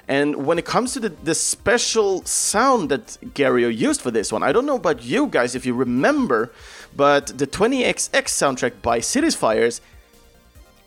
And 0.09 0.47
when 0.47 0.59
it 0.59 0.65
comes 0.65 0.93
to 0.95 1.01
the, 1.01 1.11
the 1.11 1.35
special 1.35 2.25
sound 2.25 2.91
that 2.91 3.07
Gario 3.35 3.75
used 3.75 4.01
for 4.01 4.11
this 4.11 4.33
one, 4.33 4.43
I 4.43 4.53
don't 4.53 4.67
know 4.67 4.77
about 4.77 5.03
you 5.05 5.27
guys 5.29 5.55
if 5.55 5.65
you 5.65 5.75
remember, 5.75 6.53
but 6.97 7.27
the 7.39 7.47
20XX 7.47 8.05
soundtrack 8.05 8.83
by 8.83 9.01
Cities 9.01 9.37
Fires, 9.37 9.81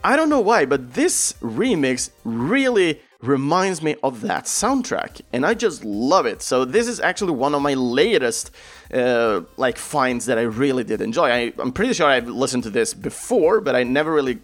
I 0.04 0.16
don't 0.16 0.30
know 0.30 0.42
why, 0.42 0.66
but 0.66 0.94
this 0.94 1.34
remix 1.42 2.12
really 2.24 3.02
reminds 3.28 3.82
me 3.82 3.96
of 4.04 4.22
that 4.22 4.46
soundtrack 4.46 5.22
and 5.34 5.46
i 5.46 5.54
just 5.54 5.84
love 5.84 6.26
it 6.26 6.42
so 6.42 6.66
this 6.66 6.88
is 6.88 7.00
actually 7.00 7.32
one 7.32 7.56
of 7.56 7.62
my 7.62 7.74
latest 7.74 8.52
uh, 8.94 9.42
like 9.58 9.78
finds 9.78 10.26
that 10.26 10.38
i 10.38 10.42
really 10.42 10.84
did 10.84 11.02
enjoy 11.02 11.28
I, 11.30 11.54
am 11.60 11.72
pretty 11.72 11.94
sure 11.94 12.08
i've 12.08 12.28
listened 12.28 12.64
to 12.64 12.70
this 12.70 12.94
before 12.94 13.62
but 13.62 13.76
i 13.76 13.84
never 13.84 14.12
really 14.12 14.40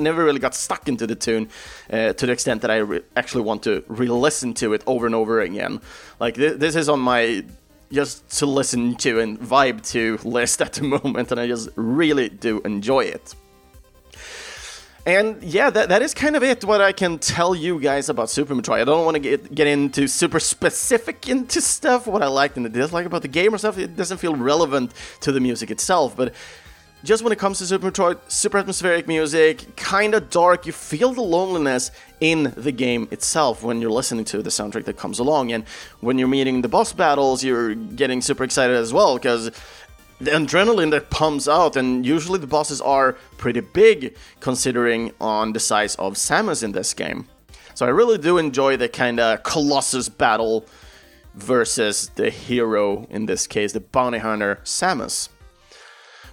never 0.00 0.24
really 0.24 0.38
got 0.38 0.54
stuck 0.54 0.88
into 0.88 1.06
the 1.06 1.14
tune 1.14 1.48
uh, 1.90 2.12
to 2.14 2.26
the 2.26 2.32
extent 2.32 2.62
that 2.62 2.70
I 2.70 2.78
re- 2.78 3.02
actually 3.16 3.42
want 3.42 3.62
to 3.64 3.84
re-listen 3.86 4.54
to 4.54 4.72
it 4.72 4.82
over 4.86 5.06
and 5.06 5.14
over 5.14 5.40
again. 5.40 5.80
Like 6.20 6.34
th- 6.34 6.58
this 6.58 6.74
is 6.74 6.88
on 6.88 7.00
my 7.00 7.44
just 7.92 8.28
to 8.38 8.46
listen 8.46 8.96
to 8.96 9.20
and 9.20 9.38
vibe 9.38 9.86
to 9.92 10.18
list 10.24 10.60
at 10.60 10.72
the 10.74 10.82
moment, 10.94 11.30
and 11.30 11.40
I 11.40 11.46
just 11.46 11.68
really 11.76 12.28
do 12.28 12.60
enjoy 12.62 13.04
it. 13.04 13.34
And 15.06 15.42
yeah, 15.42 15.68
that, 15.68 15.90
that 15.90 16.00
is 16.00 16.14
kind 16.14 16.34
of 16.34 16.42
it 16.42 16.64
what 16.64 16.80
I 16.80 16.92
can 16.92 17.18
tell 17.18 17.54
you 17.54 17.78
guys 17.78 18.08
about 18.08 18.30
Super 18.30 18.54
Metroid. 18.54 18.80
I 18.80 18.84
don't 18.84 19.04
want 19.04 19.16
to 19.16 19.20
get 19.20 19.54
get 19.54 19.66
into 19.66 20.08
super 20.08 20.40
specific 20.40 21.28
into 21.28 21.60
stuff, 21.60 22.06
what 22.06 22.22
I 22.22 22.26
liked 22.26 22.56
and 22.56 22.72
disliked 22.72 23.06
about 23.06 23.20
the 23.20 23.28
game 23.28 23.54
or 23.54 23.58
stuff. 23.58 23.76
It 23.76 23.96
doesn't 23.96 24.16
feel 24.16 24.34
relevant 24.34 24.92
to 25.20 25.30
the 25.30 25.40
music 25.40 25.70
itself, 25.70 26.16
but 26.16 26.32
just 27.02 27.22
when 27.22 27.34
it 27.34 27.38
comes 27.38 27.58
to 27.58 27.66
Super 27.66 27.90
Metroid, 27.90 28.18
super 28.28 28.56
atmospheric 28.56 29.06
music, 29.06 29.76
kinda 29.76 30.20
dark, 30.20 30.64
you 30.64 30.72
feel 30.72 31.12
the 31.12 31.20
loneliness 31.20 31.90
in 32.20 32.54
the 32.56 32.72
game 32.72 33.06
itself 33.10 33.62
when 33.62 33.82
you're 33.82 33.90
listening 33.90 34.24
to 34.24 34.40
the 34.40 34.48
soundtrack 34.48 34.86
that 34.86 34.96
comes 34.96 35.18
along. 35.18 35.52
And 35.52 35.64
when 36.00 36.16
you're 36.16 36.28
meeting 36.28 36.62
the 36.62 36.68
boss 36.68 36.94
battles, 36.94 37.44
you're 37.44 37.74
getting 37.74 38.22
super 38.22 38.42
excited 38.42 38.74
as 38.74 38.94
well, 38.94 39.16
because 39.16 39.50
the 40.20 40.30
adrenaline 40.30 40.90
that 40.92 41.10
pumps 41.10 41.48
out, 41.48 41.76
and 41.76 42.06
usually 42.06 42.38
the 42.38 42.46
bosses 42.46 42.80
are 42.80 43.14
pretty 43.36 43.60
big 43.60 44.16
considering 44.40 45.12
on 45.20 45.52
the 45.52 45.60
size 45.60 45.94
of 45.96 46.14
Samus 46.14 46.62
in 46.62 46.72
this 46.72 46.94
game. 46.94 47.28
So 47.74 47.86
I 47.86 47.88
really 47.88 48.18
do 48.18 48.38
enjoy 48.38 48.76
the 48.76 48.88
kind 48.88 49.18
of 49.18 49.42
Colossus 49.42 50.08
battle 50.08 50.64
versus 51.34 52.10
the 52.14 52.30
hero, 52.30 53.06
in 53.10 53.26
this 53.26 53.46
case, 53.46 53.72
the 53.72 53.80
bounty 53.80 54.18
hunter 54.18 54.60
Samus. 54.64 55.28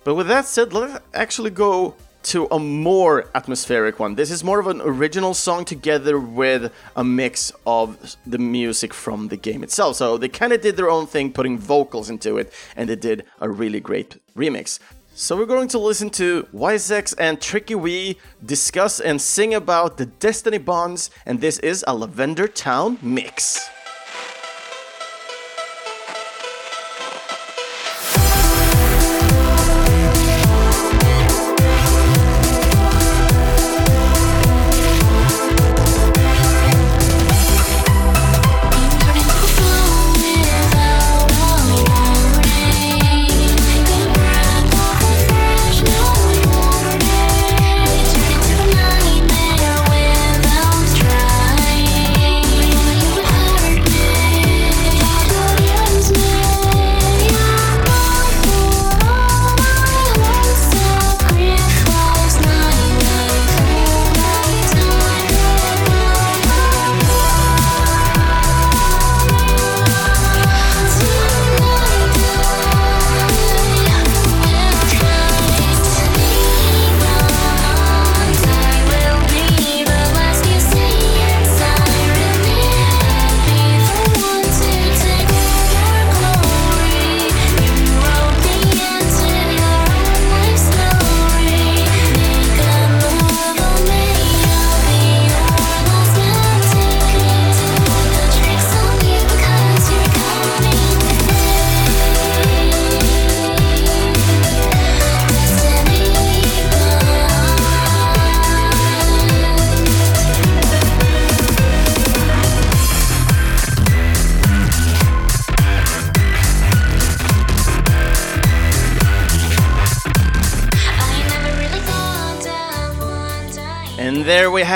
But 0.03 0.15
with 0.15 0.27
that 0.27 0.45
said, 0.45 0.73
let's 0.73 1.03
actually 1.13 1.49
go 1.49 1.95
to 2.23 2.47
a 2.51 2.59
more 2.59 3.29
atmospheric 3.33 3.99
one. 3.99 4.15
This 4.15 4.31
is 4.31 4.43
more 4.43 4.59
of 4.59 4.67
an 4.67 4.81
original 4.81 5.33
song 5.33 5.65
together 5.65 6.19
with 6.19 6.71
a 6.95 7.03
mix 7.03 7.51
of 7.65 8.15
the 8.25 8.37
music 8.37 8.93
from 8.93 9.29
the 9.29 9.37
game 9.37 9.63
itself. 9.63 9.95
So 9.95 10.17
they 10.17 10.29
kind 10.29 10.53
of 10.53 10.61
did 10.61 10.77
their 10.77 10.89
own 10.89 11.07
thing, 11.07 11.33
putting 11.33 11.57
vocals 11.57 12.09
into 12.09 12.37
it, 12.37 12.53
and 12.75 12.89
they 12.89 12.95
did 12.95 13.25
a 13.39 13.49
really 13.49 13.79
great 13.79 14.17
remix. 14.35 14.79
So 15.13 15.35
we're 15.35 15.45
going 15.45 15.67
to 15.69 15.77
listen 15.77 16.09
to 16.11 16.47
Wisex 16.53 17.13
and 17.17 17.41
Tricky 17.41 17.75
Wii 17.75 18.17
discuss 18.45 18.99
and 18.99 19.21
sing 19.21 19.53
about 19.53 19.97
the 19.97 20.05
Destiny 20.05 20.57
Bonds, 20.57 21.09
and 21.25 21.41
this 21.41 21.59
is 21.59 21.83
a 21.87 21.93
Lavender 21.93 22.47
Town 22.47 22.97
mix. 23.01 23.69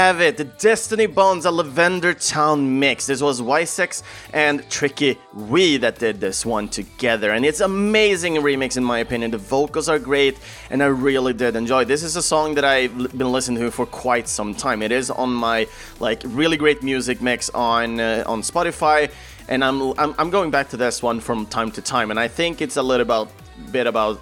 Have 0.06 0.22
it, 0.22 0.38
the 0.38 0.44
Destiny 0.44 1.08
Bonds, 1.08 1.46
a 1.46 1.52
Lavender 1.52 2.14
Town 2.14 2.80
mix. 2.80 3.08
This 3.08 3.24
was 3.24 3.42
Wisex 3.42 4.04
and 4.34 4.64
Tricky 4.70 5.18
Wii 5.36 5.80
that 5.80 5.98
did 5.98 6.20
this 6.20 6.46
one 6.46 6.68
together, 6.70 7.32
and 7.32 7.44
it's 7.44 7.60
amazing 7.60 8.36
remix 8.36 8.78
in 8.78 8.84
my 8.84 9.00
opinion. 9.00 9.32
The 9.32 9.40
vocals 9.40 9.90
are 9.90 9.98
great, 9.98 10.38
and 10.70 10.84
I 10.84 10.86
really 10.86 11.34
did 11.34 11.56
enjoy. 11.56 11.86
This 11.86 12.04
is 12.04 12.16
a 12.16 12.22
song 12.22 12.54
that 12.54 12.64
I've 12.64 12.96
been 13.18 13.32
listening 13.32 13.58
to 13.64 13.72
for 13.72 13.88
quite 13.88 14.28
some 14.28 14.54
time. 14.54 14.84
It 14.84 14.92
is 14.92 15.10
on 15.10 15.34
my 15.34 15.68
like 16.00 16.22
really 16.24 16.58
great 16.58 16.84
music 16.84 17.20
mix 17.20 17.50
on 17.50 18.00
uh, 18.00 18.24
on 18.28 18.44
Spotify, 18.44 19.12
and 19.48 19.64
I'm, 19.64 19.98
I'm 19.98 20.14
I'm 20.20 20.30
going 20.30 20.52
back 20.52 20.70
to 20.70 20.78
this 20.78 21.02
one 21.02 21.20
from 21.20 21.48
time 21.48 21.72
to 21.72 21.82
time, 21.82 22.12
and 22.12 22.20
I 22.20 22.28
think 22.28 22.62
it's 22.62 22.78
a 22.78 22.84
little 22.84 23.02
about 23.02 23.32
bit 23.72 23.88
about 23.88 24.22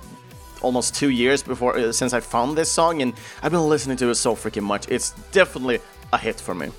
almost 0.63 0.95
two 0.95 1.10
years 1.10 1.43
before 1.43 1.78
uh, 1.78 1.91
since 1.91 2.13
I 2.13 2.19
found 2.19 2.58
this 2.58 2.71
song, 2.71 3.02
and 3.02 3.13
I've 3.41 3.52
been 3.52 3.69
listening 3.69 3.97
to 3.97 4.10
it 4.10 4.15
so 4.15 4.36
freaking 4.36 4.63
much. 4.63 4.88
It's 4.89 5.12
definitely 5.32 5.80
a 6.12 6.17
hit 6.17 6.39
for 6.39 6.56
me. 6.56 6.71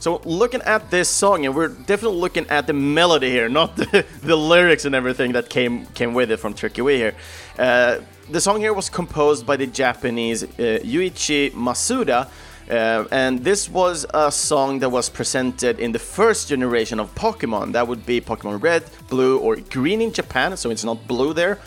So 0.00 0.20
looking 0.24 0.62
at 0.62 0.90
this 0.90 1.08
song, 1.08 1.46
and 1.46 1.54
we're 1.54 1.68
definitely 1.68 2.18
looking 2.18 2.48
at 2.48 2.66
the 2.66 2.72
melody 2.72 3.30
here, 3.30 3.48
not 3.60 3.76
the, 3.76 4.04
the 4.22 4.36
lyrics 4.36 4.84
and 4.84 4.94
everything 4.94 5.32
that 5.32 5.48
came 5.48 5.86
came 5.94 6.12
with 6.12 6.32
it 6.32 6.38
from 6.38 6.54
Tricky 6.54 6.82
Wii 6.82 6.96
here. 6.96 7.14
Uh, 7.56 8.00
the 8.28 8.40
song 8.40 8.60
here 8.60 8.72
was 8.72 8.90
composed 8.90 9.46
by 9.46 9.56
the 9.56 9.66
Japanese 9.66 10.42
uh, 10.42 10.80
Yuichi 10.82 11.52
Masuda. 11.52 12.28
Uh, 12.70 13.04
and 13.10 13.44
this 13.44 13.68
was 13.68 14.06
a 14.14 14.30
song 14.30 14.78
that 14.78 14.88
was 14.88 15.10
presented 15.10 15.78
in 15.78 15.92
the 15.92 15.98
first 15.98 16.48
generation 16.48 16.98
of 17.00 17.14
Pokemon. 17.14 17.72
That 17.72 17.86
would 17.86 18.06
be 18.06 18.20
Pokemon 18.20 18.62
Red, 18.62 18.84
Blue, 19.08 19.38
or 19.38 19.56
Green 19.56 20.00
in 20.00 20.12
Japan, 20.12 20.56
so 20.56 20.70
it's 20.70 20.84
not 20.84 21.06
blue 21.06 21.34
there 21.34 21.58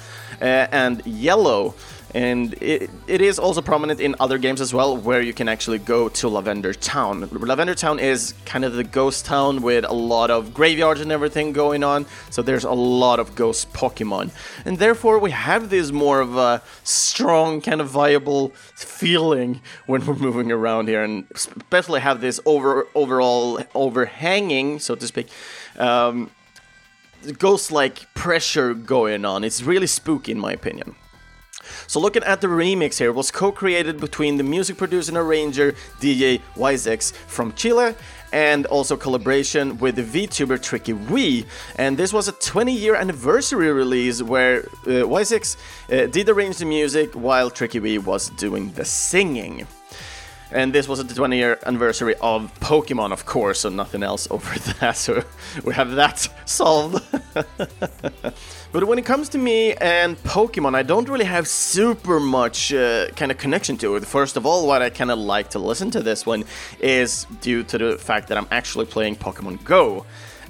and 0.41 1.05
yellow. 1.05 1.75
And 2.13 2.53
it, 2.61 2.89
it 3.07 3.19
is 3.19 3.37
also 3.37 3.61
prominent 3.61 3.99
in 3.99 4.15
other 4.21 4.37
games 4.37 4.61
as 4.61 4.73
well, 4.73 4.95
where 4.95 5.21
you 5.21 5.33
can 5.33 5.49
actually 5.49 5.79
go 5.79 6.07
to 6.07 6.29
Lavender 6.29 6.73
Town. 6.73 7.27
Lavender 7.29 7.75
Town 7.75 7.99
is 7.99 8.33
kind 8.45 8.63
of 8.63 8.75
the 8.75 8.85
ghost 8.85 9.25
town 9.25 9.61
with 9.61 9.83
a 9.83 9.93
lot 9.93 10.31
of 10.31 10.53
graveyards 10.53 11.01
and 11.01 11.11
everything 11.11 11.51
going 11.51 11.83
on, 11.83 12.05
so 12.29 12.41
there's 12.41 12.63
a 12.63 12.71
lot 12.71 13.19
of 13.19 13.35
ghost 13.35 13.73
Pokemon. 13.73 14.31
And 14.63 14.79
therefore, 14.79 15.19
we 15.19 15.31
have 15.31 15.69
this 15.69 15.91
more 15.91 16.21
of 16.21 16.37
a 16.37 16.61
strong, 16.85 17.59
kind 17.59 17.81
of 17.81 17.89
viable 17.89 18.53
feeling 18.75 19.59
when 19.85 20.05
we're 20.05 20.15
moving 20.15 20.53
around 20.53 20.87
here, 20.87 21.03
and 21.03 21.25
especially 21.35 21.99
have 21.99 22.21
this 22.21 22.39
over 22.45 22.87
overall 22.95 23.59
overhanging, 23.73 24.79
so 24.79 24.95
to 24.95 25.05
speak. 25.05 25.27
Um, 25.77 26.31
ghost 27.33 27.71
like 27.71 28.13
pressure 28.13 28.73
going 28.73 29.25
on. 29.25 29.43
It's 29.43 29.61
really 29.63 29.87
spooky, 29.87 30.31
in 30.31 30.39
my 30.39 30.53
opinion. 30.53 30.95
So 31.87 31.99
looking 31.99 32.23
at 32.23 32.41
the 32.41 32.47
remix 32.47 32.97
here, 32.97 33.11
was 33.11 33.31
co-created 33.31 33.99
between 33.99 34.37
the 34.37 34.43
music 34.43 34.77
producer 34.77 35.11
and 35.11 35.17
arranger 35.17 35.73
DJ 35.99 36.41
Wisex 36.55 37.13
from 37.13 37.53
Chile 37.53 37.95
and 38.31 38.65
also 38.65 38.97
collaboration 38.97 39.77
with 39.77 39.95
the 39.95 40.03
VTuber 40.03 40.61
Tricky 40.61 40.93
Wii. 40.93 41.45
And 41.77 41.97
this 41.97 42.11
was 42.11 42.27
a 42.27 42.33
20 42.33 42.73
year 42.73 42.95
anniversary 42.95 43.71
release 43.71 44.21
where 44.21 44.59
uh, 44.59 45.05
Wisex 45.07 45.57
uh, 45.89 46.07
did 46.07 46.29
arrange 46.29 46.57
the 46.57 46.65
music 46.65 47.13
while 47.13 47.49
Tricky 47.49 47.79
Wii 47.79 48.03
was 48.03 48.29
doing 48.31 48.71
the 48.73 48.85
singing. 48.85 49.67
And 50.51 50.73
this 50.73 50.87
was 50.87 51.03
the 51.03 51.13
20 51.13 51.37
year 51.37 51.59
anniversary 51.65 52.15
of 52.21 52.53
Pokemon, 52.59 53.11
of 53.11 53.25
course, 53.25 53.61
so 53.61 53.69
nothing 53.69 54.03
else 54.03 54.27
over 54.29 54.57
that. 54.79 54.95
So 54.97 55.23
we 55.63 55.73
have 55.73 55.91
that 55.91 56.27
solved. 56.45 57.03
but 58.71 58.83
when 58.83 58.99
it 58.99 59.05
comes 59.05 59.29
to 59.29 59.37
me 59.37 59.73
and 59.73 60.17
Pokemon, 60.17 60.75
I 60.75 60.83
don't 60.83 61.09
really 61.09 61.25
have 61.25 61.47
super 61.47 62.19
much 62.19 62.73
uh, 62.73 63.07
kind 63.15 63.31
of 63.31 63.37
connection 63.37 63.77
to 63.77 63.95
it. 63.95 64.05
First 64.05 64.37
of 64.37 64.45
all, 64.45 64.67
what 64.67 64.81
I 64.81 64.89
kind 64.89 65.11
of 65.11 65.19
like 65.19 65.49
to 65.51 65.59
listen 65.59 65.89
to 65.91 66.01
this 66.01 66.25
one 66.25 66.43
is 66.79 67.25
due 67.41 67.63
to 67.63 67.77
the 67.77 67.97
fact 67.97 68.27
that 68.27 68.37
I'm 68.37 68.47
actually 68.51 68.85
playing 68.85 69.15
Pokemon 69.15 69.63
Go. 69.63 70.05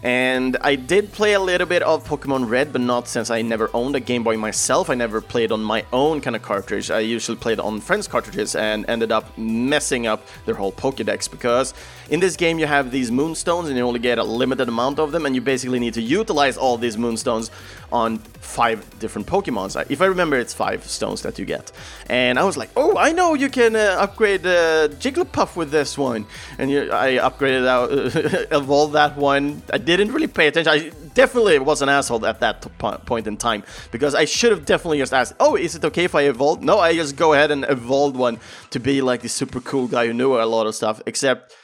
And 0.06 0.56
I 0.62 0.76
did 0.76 1.12
play 1.12 1.34
a 1.34 1.39
little 1.39 1.65
bit 1.65 1.82
of 1.82 2.08
Pokemon 2.08 2.48
Red, 2.48 2.72
but 2.72 2.82
not 2.82 3.08
since 3.08 3.32
I 3.32 3.41
never 3.41 3.72
owned 3.74 3.96
a 3.96 4.00
Game 4.00 4.24
Boy 4.24 4.38
myself. 4.38 4.91
I 4.91 4.94
never 4.94 5.20
played 5.20 5.52
on 5.52 5.63
my 5.63 5.84
own 5.91 6.22
kind 6.22 6.36
of 6.36 6.44
cartridge. 6.44 6.91
I 6.91 7.00
usually 7.00 7.38
played 7.38 7.60
on 7.60 7.82
friends' 7.82 8.08
cartridges 8.08 8.54
and 8.56 8.86
ended 8.88 9.12
up 9.12 9.36
messing 9.36 10.06
up 10.06 10.22
their 10.46 10.54
whole 10.54 10.72
Pokedex 10.72 11.28
because 11.32 11.74
in 12.10 12.20
this 12.20 12.36
game 12.36 12.60
you 12.60 12.68
have 12.68 12.91
these 12.91 13.12
Moonstones 13.12 13.68
and 13.68 13.78
you 13.78 13.84
only 13.84 14.00
get 14.00 14.18
a 14.18 14.24
limited 14.24 14.68
amount 14.68 15.00
of 15.00 15.12
them, 15.12 15.26
and 15.26 15.36
you 15.36 15.41
basically 15.41 15.80
need 15.80 15.94
to 15.96 16.02
utilize 16.02 16.58
all 16.58 16.78
these 16.78 16.98
Moonstones 16.98 17.52
on 17.91 18.18
five 18.18 19.00
different 19.00 19.28
Pokemons. 19.28 19.84
If 19.89 20.02
I 20.02 20.06
remember, 20.06 20.38
it's 20.38 20.54
five 20.54 20.84
stones 20.86 21.22
that 21.24 21.39
you 21.39 21.46
get. 21.46 21.72
And 22.10 22.38
I 22.38 22.44
was 22.44 22.58
like, 22.58 22.70
oh, 22.76 22.98
I 22.98 23.12
know 23.12 23.34
you 23.34 23.50
can 23.50 23.76
uh, 23.76 23.98
upgrade 24.00 24.46
uh, 24.46 24.89
Jigglypuff 24.89 25.56
with 25.56 25.72
this 25.72 25.98
one. 25.98 26.26
And 26.58 26.70
you, 26.70 26.91
I 26.91 27.18
upgraded 27.18 27.68
out, 27.68 27.89
evolved 28.52 28.94
that 28.94 29.18
one. 29.18 29.62
I 29.72 29.78
didn't 29.78 30.12
really 30.12 30.28
pay 30.28 30.48
attention. 30.48 30.72
I 30.72 30.91
definitely 31.13 31.60
was 31.60 31.82
an 31.82 31.89
asshole 31.89 32.26
at 32.26 32.39
that 32.41 32.62
point 33.06 33.28
in 33.28 33.38
time 33.38 33.63
because 33.91 34.13
I 34.15 34.26
should 34.26 34.52
have 34.52 34.65
definitely 34.65 35.00
just 35.00 35.13
asked, 35.13 35.34
oh, 35.39 35.56
is 35.56 35.76
it 35.76 35.84
okay 35.86 36.04
if 36.04 36.15
I 36.15 36.24
evolve? 36.24 36.62
No, 36.62 36.80
I 36.80 36.94
just 36.94 37.15
go 37.15 37.34
ahead 37.34 37.52
and 37.52 37.65
evolved 37.70 38.15
one 38.15 38.39
to 38.72 38.80
be 38.80 39.02
like 39.02 39.22
the 39.22 39.30
super 39.30 39.62
cool 39.62 39.88
guy 39.88 40.08
who 40.08 40.13
knew 40.13 40.36
a 40.36 40.44
lot 40.44 40.68
of 40.68 40.76
stuff. 40.76 41.02
Except 41.06 41.56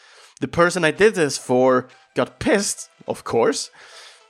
the 0.42 0.48
person 0.48 0.84
I 0.84 0.92
did 0.92 1.16
this 1.16 1.38
for 1.38 1.88
got 2.14 2.40
pissed, 2.40 2.90
of 3.08 3.24
course 3.24 3.72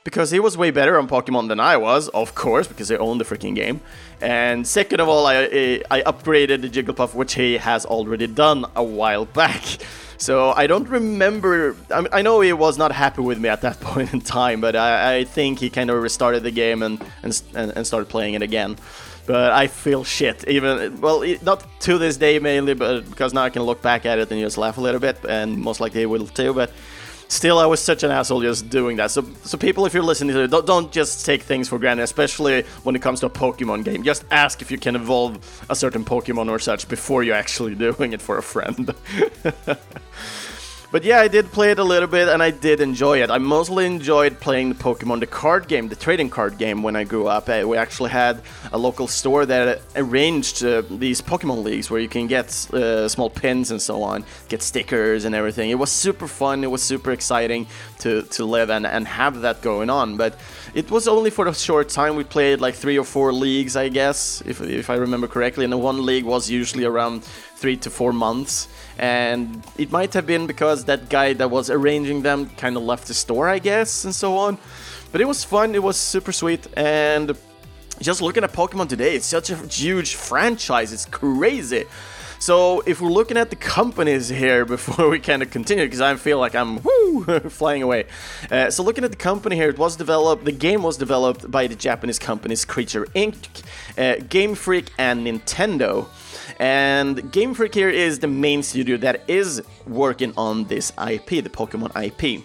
because 0.04 0.30
he 0.30 0.40
was 0.40 0.56
way 0.56 0.70
better 0.70 0.98
on 0.98 1.08
Pokemon 1.08 1.48
than 1.48 1.60
I 1.60 1.76
was, 1.76 2.08
of 2.08 2.34
course, 2.34 2.66
because 2.66 2.90
I 2.90 2.96
owned 2.96 3.20
the 3.20 3.24
freaking 3.24 3.54
game. 3.54 3.80
And 4.20 4.66
second 4.66 5.00
of 5.00 5.08
all, 5.08 5.26
I, 5.26 5.82
I 5.90 6.02
upgraded 6.02 6.62
the 6.62 6.68
Jigglypuff, 6.68 7.14
which 7.14 7.34
he 7.34 7.58
has 7.58 7.84
already 7.86 8.26
done 8.26 8.66
a 8.74 8.84
while 8.84 9.24
back. 9.24 9.62
So 10.18 10.52
I 10.52 10.68
don't 10.68 10.88
remember. 10.88 11.74
I, 11.90 12.02
mean, 12.02 12.08
I 12.12 12.22
know 12.22 12.40
he 12.42 12.52
was 12.52 12.78
not 12.78 12.92
happy 12.92 13.22
with 13.22 13.40
me 13.40 13.48
at 13.48 13.62
that 13.62 13.80
point 13.90 14.12
in 14.12 14.20
time, 14.20 14.60
but 14.60 14.76
I, 14.76 15.16
I 15.16 15.24
think 15.24 15.58
he 15.58 15.68
kind 15.68 15.90
of 15.90 16.00
restarted 16.00 16.44
the 16.44 16.52
game 16.52 16.80
and, 16.84 17.04
and 17.24 17.42
and 17.52 17.84
started 17.84 18.08
playing 18.08 18.34
it 18.34 18.42
again. 18.42 18.76
But 19.24 19.52
I 19.52 19.68
feel 19.68 20.02
shit, 20.02 20.48
even 20.48 21.00
well, 21.00 21.24
not 21.42 21.64
to 21.82 21.98
this 21.98 22.16
day 22.16 22.38
mainly, 22.38 22.74
but 22.74 23.08
because 23.08 23.32
now 23.32 23.42
I 23.42 23.50
can 23.50 23.62
look 23.62 23.80
back 23.80 24.04
at 24.04 24.18
it 24.18 24.30
and 24.32 24.40
just 24.40 24.58
laugh 24.58 24.78
a 24.78 24.80
little 24.80 25.00
bit, 25.00 25.18
and 25.28 25.58
most 25.58 25.80
likely 25.80 26.04
will 26.06 26.26
too. 26.26 26.52
But 26.52 26.72
still 27.28 27.58
I 27.58 27.66
was 27.66 27.80
such 27.80 28.02
an 28.02 28.10
asshole 28.10 28.42
just 28.42 28.68
doing 28.68 28.96
that. 28.96 29.10
So 29.10 29.24
so 29.44 29.56
people, 29.56 29.86
if 29.86 29.94
you're 29.94 30.02
listening 30.02 30.34
to 30.34 30.42
it, 30.42 30.50
don't, 30.50 30.66
don't 30.66 30.92
just 30.92 31.24
take 31.24 31.42
things 31.42 31.68
for 31.68 31.78
granted, 31.78 32.02
especially 32.02 32.62
when 32.82 32.94
it 32.94 33.02
comes 33.02 33.20
to 33.20 33.26
a 33.26 33.30
Pokemon 33.30 33.84
game. 33.84 34.02
Just 34.02 34.24
ask 34.30 34.60
if 34.60 34.70
you 34.70 34.78
can 34.78 34.96
evolve 34.96 35.38
a 35.70 35.76
certain 35.76 36.04
Pokemon 36.04 36.50
or 36.50 36.58
such 36.58 36.88
before 36.88 37.22
you're 37.22 37.36
actually 37.36 37.74
doing 37.86 38.12
it 38.12 38.20
for 38.20 38.38
a 38.38 38.42
friend. 38.42 38.94
But 40.92 41.04
yeah, 41.04 41.20
I 41.20 41.28
did 41.28 41.50
play 41.50 41.70
it 41.70 41.78
a 41.78 41.84
little 41.84 42.06
bit 42.06 42.28
and 42.28 42.42
I 42.42 42.50
did 42.50 42.82
enjoy 42.82 43.22
it. 43.22 43.30
I 43.30 43.38
mostly 43.38 43.86
enjoyed 43.86 44.38
playing 44.40 44.68
the 44.68 44.74
Pokemon, 44.74 45.20
the 45.20 45.26
card 45.26 45.66
game, 45.66 45.88
the 45.88 45.96
trading 45.96 46.28
card 46.28 46.58
game 46.58 46.82
when 46.82 46.96
I 46.96 47.04
grew 47.04 47.28
up. 47.28 47.48
Uh, 47.48 47.64
we 47.66 47.78
actually 47.78 48.10
had 48.10 48.42
a 48.74 48.76
local 48.78 49.08
store 49.08 49.46
that 49.46 49.80
arranged 49.96 50.62
uh, 50.62 50.82
these 50.90 51.22
Pokemon 51.22 51.64
leagues 51.64 51.90
where 51.90 51.98
you 51.98 52.10
can 52.10 52.26
get 52.26 52.48
uh, 52.74 53.08
small 53.08 53.30
pins 53.30 53.70
and 53.70 53.80
so 53.80 54.02
on, 54.02 54.26
get 54.50 54.60
stickers 54.60 55.24
and 55.24 55.34
everything. 55.34 55.70
It 55.70 55.78
was 55.78 55.90
super 55.90 56.28
fun, 56.28 56.62
it 56.62 56.70
was 56.70 56.82
super 56.82 57.10
exciting 57.10 57.68
to, 58.00 58.24
to 58.24 58.44
live 58.44 58.68
and, 58.68 58.86
and 58.86 59.08
have 59.08 59.40
that 59.40 59.62
going 59.62 59.88
on. 59.88 60.18
But 60.18 60.38
it 60.74 60.90
was 60.90 61.06
only 61.06 61.30
for 61.30 61.46
a 61.48 61.54
short 61.54 61.88
time. 61.88 62.16
We 62.16 62.24
played 62.24 62.60
like 62.60 62.74
three 62.74 62.98
or 62.98 63.04
four 63.04 63.32
leagues, 63.32 63.76
I 63.76 63.88
guess, 63.88 64.42
if, 64.46 64.60
if 64.60 64.88
I 64.88 64.94
remember 64.94 65.26
correctly. 65.26 65.64
And 65.64 65.80
one 65.80 66.04
league 66.04 66.24
was 66.24 66.50
usually 66.50 66.84
around 66.84 67.24
three 67.24 67.76
to 67.78 67.90
four 67.90 68.12
months. 68.12 68.68
And 68.98 69.62
it 69.76 69.92
might 69.92 70.14
have 70.14 70.26
been 70.26 70.46
because 70.46 70.84
that 70.84 71.08
guy 71.08 71.34
that 71.34 71.50
was 71.50 71.68
arranging 71.68 72.22
them 72.22 72.48
kind 72.56 72.76
of 72.76 72.82
left 72.82 73.08
the 73.08 73.14
store, 73.14 73.48
I 73.48 73.58
guess, 73.58 74.04
and 74.04 74.14
so 74.14 74.36
on. 74.36 74.58
But 75.12 75.20
it 75.20 75.28
was 75.28 75.44
fun, 75.44 75.74
it 75.74 75.82
was 75.82 75.98
super 75.98 76.32
sweet, 76.32 76.66
and 76.74 77.36
just 78.00 78.22
looking 78.22 78.44
at 78.44 78.52
Pokemon 78.52 78.88
today, 78.88 79.14
it's 79.14 79.26
such 79.26 79.50
a 79.50 79.56
huge 79.56 80.14
franchise, 80.14 80.90
it's 80.92 81.04
crazy. 81.04 81.84
So 82.42 82.80
if 82.86 83.00
we're 83.00 83.08
looking 83.08 83.36
at 83.36 83.50
the 83.50 83.56
companies 83.56 84.28
here 84.28 84.64
before 84.76 85.08
we 85.08 85.20
kind 85.20 85.44
of 85.44 85.52
continue, 85.52 85.84
because 85.84 86.00
I 86.00 86.16
feel 86.16 86.40
like 86.40 86.56
I'm 86.56 86.82
woo, 86.82 87.22
flying 87.48 87.84
away. 87.84 88.06
Uh, 88.50 88.68
so 88.68 88.82
looking 88.82 89.04
at 89.04 89.12
the 89.12 89.16
company 89.16 89.54
here, 89.54 89.68
it 89.68 89.78
was 89.78 89.94
developed. 89.94 90.44
The 90.44 90.50
game 90.50 90.82
was 90.82 90.96
developed 90.96 91.48
by 91.48 91.68
the 91.68 91.76
Japanese 91.76 92.18
companies 92.18 92.64
Creature 92.64 93.04
Inc., 93.14 93.36
uh, 93.96 94.24
Game 94.28 94.56
Freak, 94.56 94.90
and 94.98 95.24
Nintendo. 95.24 96.08
And 96.58 97.30
Game 97.30 97.54
Freak 97.54 97.74
here 97.76 97.90
is 97.90 98.18
the 98.18 98.26
main 98.26 98.64
studio 98.64 98.96
that 98.96 99.22
is 99.28 99.62
working 99.86 100.32
on 100.36 100.64
this 100.64 100.90
IP, 100.98 101.44
the 101.44 101.48
Pokemon 101.48 101.92
IP. 101.94 102.42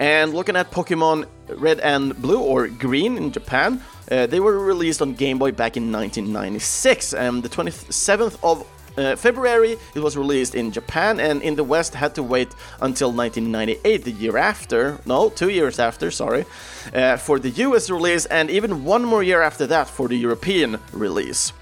And 0.00 0.34
looking 0.34 0.56
at 0.56 0.72
Pokemon 0.72 1.28
Red 1.50 1.78
and 1.78 2.20
Blue 2.20 2.40
or 2.40 2.66
Green 2.66 3.16
in 3.16 3.30
Japan, 3.30 3.84
uh, 4.10 4.26
they 4.26 4.40
were 4.40 4.58
released 4.58 5.00
on 5.00 5.14
Game 5.14 5.38
Boy 5.38 5.52
back 5.52 5.76
in 5.76 5.92
1996. 5.92 7.14
And 7.14 7.44
the 7.44 7.48
27th 7.48 8.36
of 8.42 8.66
uh, 8.98 9.16
February 9.16 9.78
it 9.94 10.00
was 10.00 10.16
released 10.16 10.54
in 10.54 10.72
Japan, 10.72 11.20
and 11.20 11.42
in 11.42 11.54
the 11.54 11.64
West 11.64 11.94
had 11.94 12.14
to 12.16 12.22
wait 12.22 12.48
until 12.80 13.12
1998, 13.12 14.04
the 14.04 14.10
year 14.10 14.36
after. 14.36 14.98
No, 15.06 15.30
two 15.30 15.48
years 15.48 15.78
after, 15.78 16.10
sorry, 16.10 16.44
uh, 16.92 17.16
for 17.16 17.38
the 17.38 17.50
US 17.50 17.88
release, 17.90 18.26
and 18.26 18.50
even 18.50 18.84
one 18.84 19.04
more 19.04 19.22
year 19.22 19.42
after 19.42 19.66
that 19.68 19.88
for 19.88 20.08
the 20.08 20.16
European 20.16 20.78
release. 20.92 21.52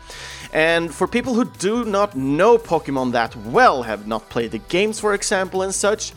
And 0.53 0.94
for 0.94 1.07
people 1.07 1.35
who 1.35 1.44
do 1.44 1.85
not 1.85 2.16
know 2.16 2.57
Pokemon 2.57 3.12
that 3.12 3.37
well, 3.37 3.83
have 3.83 4.07
not 4.07 4.29
played 4.31 4.53
the 4.53 4.59
games, 4.59 4.99
for 4.99 5.12
example, 5.12 5.62
and 5.62 5.75
such, 5.75 6.12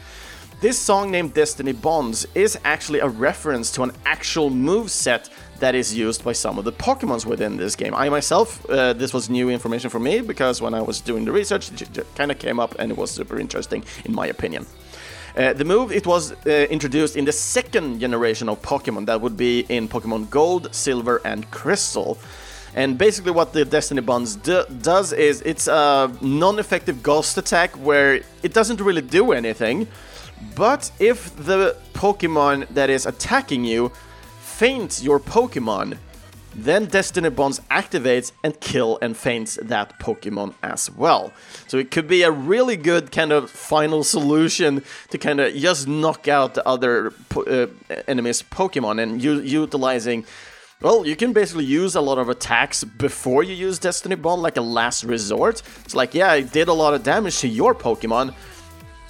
this 0.61 0.77
song 0.77 1.09
named 1.09 1.33
Destiny 1.33 1.71
Bonds 1.71 2.27
is 2.35 2.57
actually 2.65 2.99
a 2.99 3.07
reference 3.07 3.71
to 3.71 3.83
an 3.83 3.91
actual 4.05 4.49
move 4.49 4.91
set 4.91 5.29
that 5.59 5.75
is 5.75 5.95
used 5.95 6.23
by 6.23 6.33
some 6.33 6.57
of 6.57 6.65
the 6.65 6.71
Pokemons 6.71 7.25
within 7.25 7.57
this 7.57 7.75
game. 7.75 7.93
I 7.93 8.09
myself, 8.09 8.67
uh, 8.69 8.93
this 8.93 9.13
was 9.13 9.29
new 9.29 9.49
information 9.49 9.89
for 9.89 9.99
me 9.99 10.21
because 10.21 10.61
when 10.61 10.73
I 10.73 10.81
was 10.81 11.01
doing 11.01 11.25
the 11.25 11.31
research, 11.31 11.81
it 11.81 12.05
kind 12.15 12.31
of 12.31 12.39
came 12.39 12.59
up 12.59 12.75
and 12.79 12.91
it 12.91 12.97
was 12.97 13.11
super 13.11 13.39
interesting 13.39 13.83
in 14.05 14.13
my 14.13 14.27
opinion. 14.27 14.65
Uh, 15.37 15.53
the 15.53 15.63
move 15.63 15.91
it 15.91 16.07
was 16.07 16.31
uh, 16.31 16.49
introduced 16.69 17.15
in 17.15 17.25
the 17.25 17.31
second 17.31 17.99
generation 17.99 18.49
of 18.49 18.61
Pokemon, 18.61 19.05
that 19.05 19.21
would 19.21 19.37
be 19.37 19.65
in 19.69 19.87
Pokemon 19.87 20.29
Gold, 20.29 20.73
Silver, 20.73 21.21
and 21.23 21.49
Crystal. 21.51 22.17
And 22.75 22.97
basically, 22.97 23.31
what 23.31 23.53
the 23.53 23.65
Destiny 23.65 24.01
Bonds 24.01 24.35
do 24.35 24.63
does 24.81 25.11
is 25.13 25.41
it's 25.41 25.67
a 25.67 26.11
non 26.21 26.59
effective 26.59 27.01
ghost 27.01 27.37
attack 27.37 27.71
where 27.75 28.21
it 28.43 28.53
doesn't 28.53 28.79
really 28.81 29.01
do 29.01 29.31
anything. 29.31 29.87
But 30.55 30.91
if 30.99 31.35
the 31.35 31.75
Pokemon 31.93 32.67
that 32.69 32.89
is 32.89 33.05
attacking 33.05 33.65
you 33.65 33.91
faints 34.59 35.01
your 35.01 35.21
Pokemon, 35.21 35.97
then 36.53 36.83
Destiny 36.87 37.29
Bonds 37.29 37.61
activates 37.71 38.33
and 38.43 38.59
kill 38.59 38.99
and 39.01 39.15
faints 39.15 39.57
that 39.61 39.97
Pokemon 39.99 40.53
as 40.61 40.91
well. 40.91 41.31
So 41.67 41.77
it 41.77 41.91
could 41.91 42.09
be 42.09 42.23
a 42.23 42.31
really 42.31 42.75
good 42.75 43.09
kind 43.09 43.31
of 43.31 43.49
final 43.49 44.03
solution 44.03 44.83
to 45.11 45.17
kind 45.17 45.39
of 45.39 45.55
just 45.55 45.87
knock 45.87 46.27
out 46.27 46.55
the 46.55 46.67
other 46.67 47.13
uh, 47.37 47.67
enemy's 48.05 48.43
Pokemon 48.43 49.01
and 49.01 49.23
utilizing 49.23 50.25
well, 50.81 51.07
you 51.07 51.15
can 51.15 51.31
basically 51.31 51.65
use 51.65 51.95
a 51.95 52.01
lot 52.01 52.17
of 52.17 52.27
attacks 52.27 52.83
before 52.83 53.43
you 53.43 53.53
use 53.53 53.79
Destiny 53.79 54.15
Bond, 54.15 54.41
like 54.41 54.57
a 54.57 54.61
last 54.61 55.03
resort. 55.05 55.61
It's 55.85 55.95
like, 55.95 56.13
yeah, 56.13 56.31
I 56.31 56.41
did 56.41 56.67
a 56.67 56.73
lot 56.73 56.93
of 56.93 57.03
damage 57.03 57.39
to 57.39 57.47
your 57.49 57.75
Pokemon, 57.75 58.33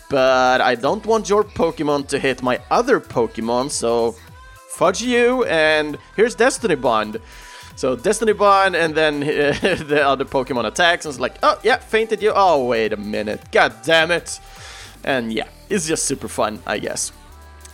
but 0.10 0.62
I 0.62 0.74
don't 0.74 1.06
want 1.06 1.30
your 1.30 1.44
Pokemon 1.44 2.08
to 2.08 2.18
hit 2.18 2.42
my 2.42 2.60
other 2.72 3.00
Pokemon, 3.00 3.70
so 3.70 4.16
fudge 4.70 5.02
you, 5.02 5.44
and 5.46 5.98
here's 6.16 6.36
Destiny 6.36 6.76
Bond. 6.76 7.20
So 7.76 7.96
Destiny 7.96 8.34
Bond, 8.34 8.76
and 8.76 8.96
then 8.96 9.20
the 9.22 10.02
other 10.06 10.26
Pokemon 10.26 10.66
attacks, 10.66 11.06
and 11.06 11.12
it's 11.14 11.20
like, 11.20 11.36
oh, 11.44 11.60
yeah, 11.64 11.78
fainted 11.78 12.22
you. 12.22 12.32
Oh, 12.36 12.66
wait 12.66 12.94
a 12.94 12.98
minute. 12.98 13.52
God 13.52 13.74
damn 13.84 14.12
it. 14.12 14.40
And 15.04 15.34
yeah, 15.34 15.48
it's 15.70 15.88
just 15.88 16.06
super 16.06 16.28
fun, 16.28 16.62
I 16.66 16.80
guess. 16.80 17.12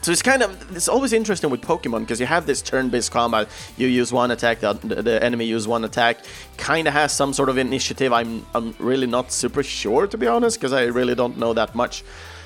So 0.02 0.12
it's 0.12 0.22
kind 0.22 0.44
of 0.44 0.76
it's 0.76 0.88
always 0.88 1.14
interesting 1.14 1.50
with 1.50 1.62
Pokemon 1.62 2.02
because 2.02 2.20
you 2.20 2.28
have 2.28 2.46
this 2.46 2.62
turn-based 2.62 3.12
combat. 3.12 3.48
You 3.76 3.88
use 3.88 4.14
one 4.14 4.30
attack, 4.30 4.60
the, 4.60 4.74
the 4.74 5.24
enemy 5.24 5.46
use 5.46 5.68
one 5.68 5.84
attack. 5.84 6.20
Kind 6.58 6.88
of 6.88 6.94
has 6.94 7.12
some 7.12 7.34
sort 7.34 7.50
of 7.50 7.58
initiative. 7.58 8.14
I'm 8.14 8.46
I'm 8.54 8.76
really 8.78 9.08
not 9.08 9.32
super 9.32 9.64
sure 9.64 10.06
to 10.06 10.18
be 10.18 10.28
honest 10.28 10.60
because 10.60 10.74
I 10.74 10.84
really 10.84 11.16
don't 11.16 11.40
know 11.40 11.54
that 11.54 11.74
much 11.74 12.04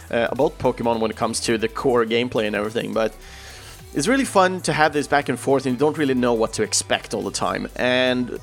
uh, 0.10 0.28
about 0.32 0.58
Pokemon 0.58 1.02
when 1.02 1.12
it 1.12 1.18
comes 1.18 1.42
to 1.42 1.58
the 1.58 1.68
core 1.68 2.06
gameplay 2.06 2.48
and 2.48 2.56
everything. 2.56 2.94
But 2.94 3.14
it's 3.94 4.08
really 4.08 4.26
fun 4.26 4.62
to 4.62 4.74
have 4.74 4.94
this 4.94 5.08
back 5.08 5.30
and 5.30 5.40
forth 5.40 5.66
and 5.66 5.74
you 5.74 5.80
don't 5.80 5.98
really 5.98 6.14
know 6.14 6.34
what 6.34 6.54
to 6.54 6.64
expect 6.64 7.14
all 7.14 7.24
the 7.24 7.32
time. 7.32 7.68
And, 7.76 8.40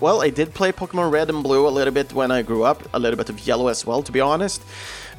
well, 0.00 0.22
I 0.22 0.30
did 0.30 0.54
play 0.54 0.70
Pokemon 0.70 1.10
Red 1.10 1.30
and 1.30 1.42
Blue 1.42 1.66
a 1.66 1.68
little 1.68 1.92
bit 1.92 2.12
when 2.12 2.30
I 2.30 2.42
grew 2.42 2.62
up, 2.62 2.82
a 2.94 2.98
little 2.98 3.16
bit 3.16 3.28
of 3.28 3.44
Yellow 3.46 3.68
as 3.68 3.84
well, 3.84 4.02
to 4.02 4.12
be 4.12 4.20
honest. 4.20 4.62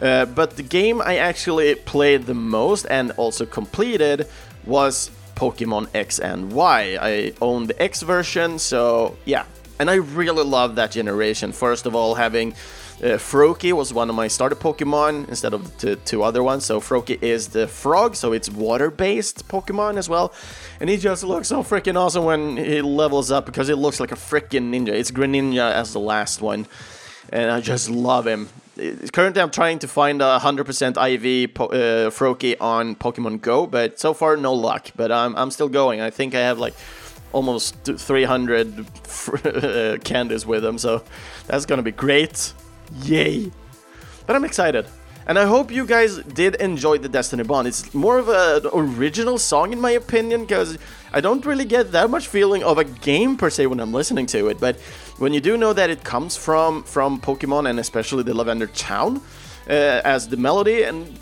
Uh, 0.01 0.25
but 0.25 0.55
the 0.57 0.63
game 0.63 1.01
I 1.01 1.17
actually 1.17 1.75
played 1.75 2.25
the 2.25 2.33
most 2.33 2.85
and 2.89 3.11
also 3.11 3.45
completed 3.45 4.27
was 4.65 5.11
Pokemon 5.35 5.89
X 5.93 6.19
and 6.19 6.53
Y. 6.53 6.97
I 7.01 7.33
own 7.41 7.67
the 7.67 7.81
X 7.81 8.01
version, 8.01 8.59
so 8.59 9.17
yeah. 9.25 9.45
And 9.79 9.89
I 9.89 9.95
really 9.95 10.43
love 10.43 10.75
that 10.75 10.91
generation. 10.91 11.51
First 11.51 11.85
of 11.85 11.95
all, 11.95 12.15
having 12.15 12.53
Uh, 12.95 13.17
Froakie 13.19 13.73
was 13.73 13.93
one 13.93 14.09
of 14.09 14.15
my 14.15 14.29
starter 14.29 14.55
Pokemon 14.55 15.27
instead 15.27 15.53
of 15.53 15.61
the 15.79 15.97
two 15.97 16.23
other 16.23 16.41
ones. 16.41 16.65
So 16.65 16.79
Froakie 16.79 17.21
is 17.21 17.49
the 17.49 17.67
frog, 17.67 18.15
so 18.15 18.31
it's 18.31 18.49
water-based 18.49 19.49
Pokemon 19.49 19.97
as 19.97 20.07
well. 20.07 20.31
And 20.79 20.89
he 20.89 20.95
just 20.95 21.21
looks 21.21 21.49
so 21.49 21.61
freaking 21.61 21.97
awesome 21.97 22.23
when 22.23 22.55
he 22.55 22.81
levels 22.81 23.31
up 23.31 23.45
because 23.45 23.67
it 23.67 23.75
looks 23.75 23.99
like 23.99 24.13
a 24.13 24.15
freaking 24.15 24.71
ninja. 24.71 24.93
It's 24.93 25.11
Greninja 25.11 25.73
as 25.73 25.91
the 25.91 25.99
last 25.99 26.41
one, 26.41 26.67
and 27.33 27.51
I 27.51 27.59
just 27.59 27.89
love 27.89 28.25
him. 28.25 28.47
Currently, 29.11 29.41
I'm 29.41 29.51
trying 29.51 29.79
to 29.79 29.87
find 29.89 30.21
a 30.21 30.39
100% 30.39 30.95
IV 30.97 31.53
po- 31.53 31.65
uh, 31.67 32.09
Froakie 32.11 32.55
on 32.61 32.95
Pokemon 32.95 33.41
Go, 33.41 33.67
but 33.67 33.99
so 33.99 34.13
far 34.13 34.37
no 34.37 34.53
luck. 34.53 34.91
But 34.95 35.11
I'm 35.11 35.35
I'm 35.35 35.51
still 35.51 35.69
going. 35.69 35.99
I 35.99 36.11
think 36.11 36.33
I 36.33 36.39
have 36.39 36.59
like 36.59 36.75
almost 37.35 37.75
300 37.83 40.03
candies 40.03 40.45
with 40.45 40.63
them, 40.63 40.77
so 40.77 41.03
that's 41.47 41.65
gonna 41.65 41.83
be 41.83 41.91
great. 41.91 42.53
Yay! 43.03 43.51
But 44.25 44.35
I'm 44.35 44.45
excited. 44.45 44.87
And 45.27 45.39
I 45.39 45.45
hope 45.45 45.71
you 45.71 45.87
guys 45.87 46.17
did 46.17 46.53
enjoy 46.55 46.99
the 46.99 47.09
Destiny 47.09 47.43
Bond. 47.43 47.67
It's 47.67 47.93
more 47.95 48.19
of 48.19 48.29
an 48.29 48.69
original 48.73 49.39
song 49.39 49.73
in 49.73 49.81
my 49.81 49.91
opinion, 49.91 50.41
because 50.41 50.77
I 51.11 51.19
don't 51.19 51.43
really 51.45 51.65
get 51.65 51.91
that 51.91 52.09
much 52.09 52.27
feeling 52.27 52.63
of 52.63 52.77
a 52.77 52.83
game 52.83 53.35
per 53.35 53.49
se 53.49 53.65
when 53.65 53.79
I'm 53.79 53.91
listening 53.91 54.27
to 54.27 54.49
it. 54.49 54.59
But 54.59 54.79
when 55.17 55.33
you 55.33 55.41
do 55.41 55.57
know 55.57 55.73
that 55.73 55.89
it 55.89 56.03
comes 56.03 56.37
from 56.37 56.83
from 56.83 57.19
Pokemon 57.19 57.67
and 57.69 57.79
especially 57.79 58.23
the 58.23 58.35
Lavender 58.35 58.67
Town 58.67 59.17
uh, 59.67 60.13
as 60.15 60.27
the 60.27 60.37
melody, 60.37 60.83
and 60.83 61.19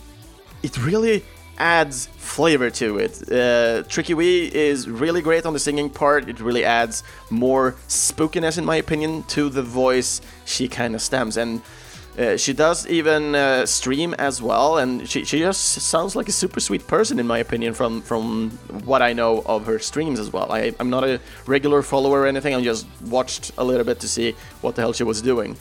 it 0.61 0.77
really 0.85 1.23
adds 1.57 2.07
flavor 2.17 2.69
to 2.69 2.97
it. 2.97 3.31
Uh, 3.31 3.83
Tricky 3.87 4.13
Wii 4.13 4.51
is 4.51 4.89
really 4.89 5.21
great 5.21 5.45
on 5.45 5.53
the 5.53 5.59
singing 5.59 5.89
part. 5.89 6.27
It 6.29 6.39
really 6.39 6.65
adds 6.65 7.03
more 7.29 7.73
spookiness, 7.87 8.57
in 8.57 8.65
my 8.65 8.77
opinion, 8.77 9.23
to 9.23 9.49
the 9.49 9.63
voice 9.63 10.21
she 10.45 10.67
kind 10.67 10.95
of 10.95 11.01
stems. 11.01 11.37
And 11.37 11.61
uh, 12.17 12.37
she 12.37 12.53
does 12.53 12.87
even 12.87 13.33
uh, 13.33 13.65
stream 13.65 14.13
as 14.19 14.39
well, 14.41 14.77
and 14.77 15.09
she, 15.09 15.25
she 15.25 15.39
just 15.39 15.63
sounds 15.63 16.15
like 16.15 16.29
a 16.29 16.31
super 16.31 16.59
sweet 16.59 16.85
person, 16.85 17.19
in 17.19 17.25
my 17.25 17.39
opinion, 17.39 17.73
from 17.73 18.03
from 18.03 18.51
what 18.85 19.01
I 19.01 19.13
know 19.13 19.41
of 19.47 19.65
her 19.65 19.79
streams 19.79 20.19
as 20.19 20.31
well. 20.31 20.51
I, 20.51 20.75
I'm 20.79 20.91
not 20.91 21.03
a 21.03 21.19
regular 21.47 21.81
follower 21.81 22.21
or 22.21 22.27
anything, 22.27 22.53
I 22.53 22.61
just 22.61 22.85
watched 23.05 23.51
a 23.57 23.63
little 23.63 23.83
bit 23.83 23.99
to 24.01 24.07
see 24.07 24.35
what 24.61 24.75
the 24.75 24.83
hell 24.83 24.93
she 24.93 25.03
was 25.03 25.23
doing. 25.23 25.57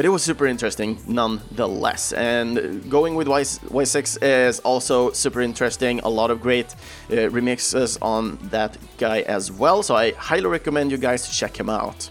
But 0.00 0.06
it 0.06 0.08
was 0.08 0.22
super 0.22 0.46
interesting 0.46 0.98
nonetheless. 1.06 2.14
And 2.14 2.88
going 2.88 3.16
with 3.16 3.28
y- 3.28 3.42
Y6 3.42 4.22
is 4.22 4.58
also 4.60 5.10
super 5.12 5.42
interesting. 5.42 6.00
A 6.00 6.08
lot 6.08 6.30
of 6.30 6.40
great 6.40 6.72
uh, 7.10 7.28
remixes 7.28 7.98
on 8.00 8.38
that 8.44 8.78
guy 8.96 9.20
as 9.20 9.52
well. 9.52 9.82
So 9.82 9.94
I 9.94 10.12
highly 10.12 10.46
recommend 10.46 10.90
you 10.90 10.96
guys 10.96 11.28
to 11.28 11.36
check 11.36 11.60
him 11.60 11.68
out. 11.68 12.08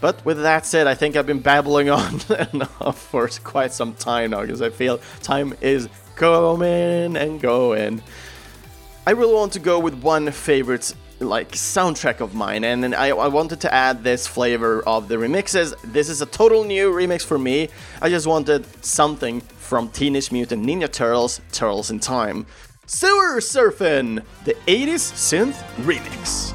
But 0.00 0.24
with 0.24 0.40
that 0.40 0.64
said, 0.64 0.86
I 0.86 0.94
think 0.94 1.16
I've 1.16 1.26
been 1.26 1.40
babbling 1.42 1.90
on 2.00 2.18
enough 2.54 2.98
for 2.98 3.28
quite 3.44 3.74
some 3.74 3.92
time 3.92 4.30
now 4.30 4.40
because 4.40 4.62
I 4.62 4.70
feel 4.70 4.98
time 5.22 5.52
is 5.60 5.90
coming 6.14 7.14
and 7.14 7.38
going. 7.38 8.02
I 9.06 9.10
really 9.10 9.34
want 9.34 9.52
to 9.52 9.60
go 9.60 9.78
with 9.78 10.02
one 10.02 10.30
favorite 10.30 10.94
like 11.20 11.52
soundtrack 11.52 12.20
of 12.20 12.34
mine. 12.34 12.64
And 12.64 12.94
I, 12.94 13.08
I 13.08 13.28
wanted 13.28 13.60
to 13.60 13.72
add 13.72 14.04
this 14.04 14.26
flavor 14.26 14.82
of 14.86 15.08
the 15.08 15.16
remixes. 15.16 15.74
This 15.82 16.08
is 16.08 16.22
a 16.22 16.26
total 16.26 16.64
new 16.64 16.92
remix 16.92 17.24
for 17.24 17.38
me. 17.38 17.68
I 18.02 18.08
just 18.08 18.26
wanted 18.26 18.66
something 18.84 19.40
from 19.40 19.88
teenage 19.90 20.30
mutant 20.30 20.64
ninja 20.64 20.90
turtles 20.90 21.40
turtles 21.52 21.90
in 21.90 22.00
time. 22.00 22.46
Sewer 22.86 23.40
surfing 23.40 24.22
the 24.44 24.54
80s 24.66 25.12
synth 25.12 25.56
remix 25.84 26.54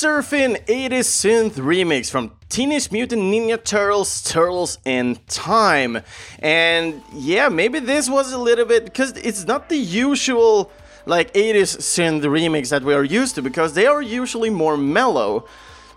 Surfing 0.00 0.56
80s 0.64 1.10
Synth 1.20 1.56
Remix 1.56 2.10
from 2.10 2.32
Teenage 2.48 2.90
Mutant 2.90 3.20
Ninja 3.20 3.62
Turtles 3.62 4.22
Turtles 4.22 4.78
in 4.86 5.18
Time. 5.28 5.98
And 6.38 7.02
yeah, 7.12 7.50
maybe 7.50 7.80
this 7.80 8.08
was 8.08 8.32
a 8.32 8.38
little 8.38 8.64
bit 8.64 8.86
because 8.86 9.12
it's 9.18 9.44
not 9.44 9.68
the 9.68 9.76
usual 9.76 10.72
like 11.04 11.30
80s 11.34 11.76
synth 11.80 12.22
remix 12.22 12.70
that 12.70 12.82
we 12.82 12.94
are 12.94 13.04
used 13.04 13.34
to 13.34 13.42
because 13.42 13.74
they 13.74 13.84
are 13.84 14.00
usually 14.00 14.48
more 14.48 14.78
mellow. 14.78 15.46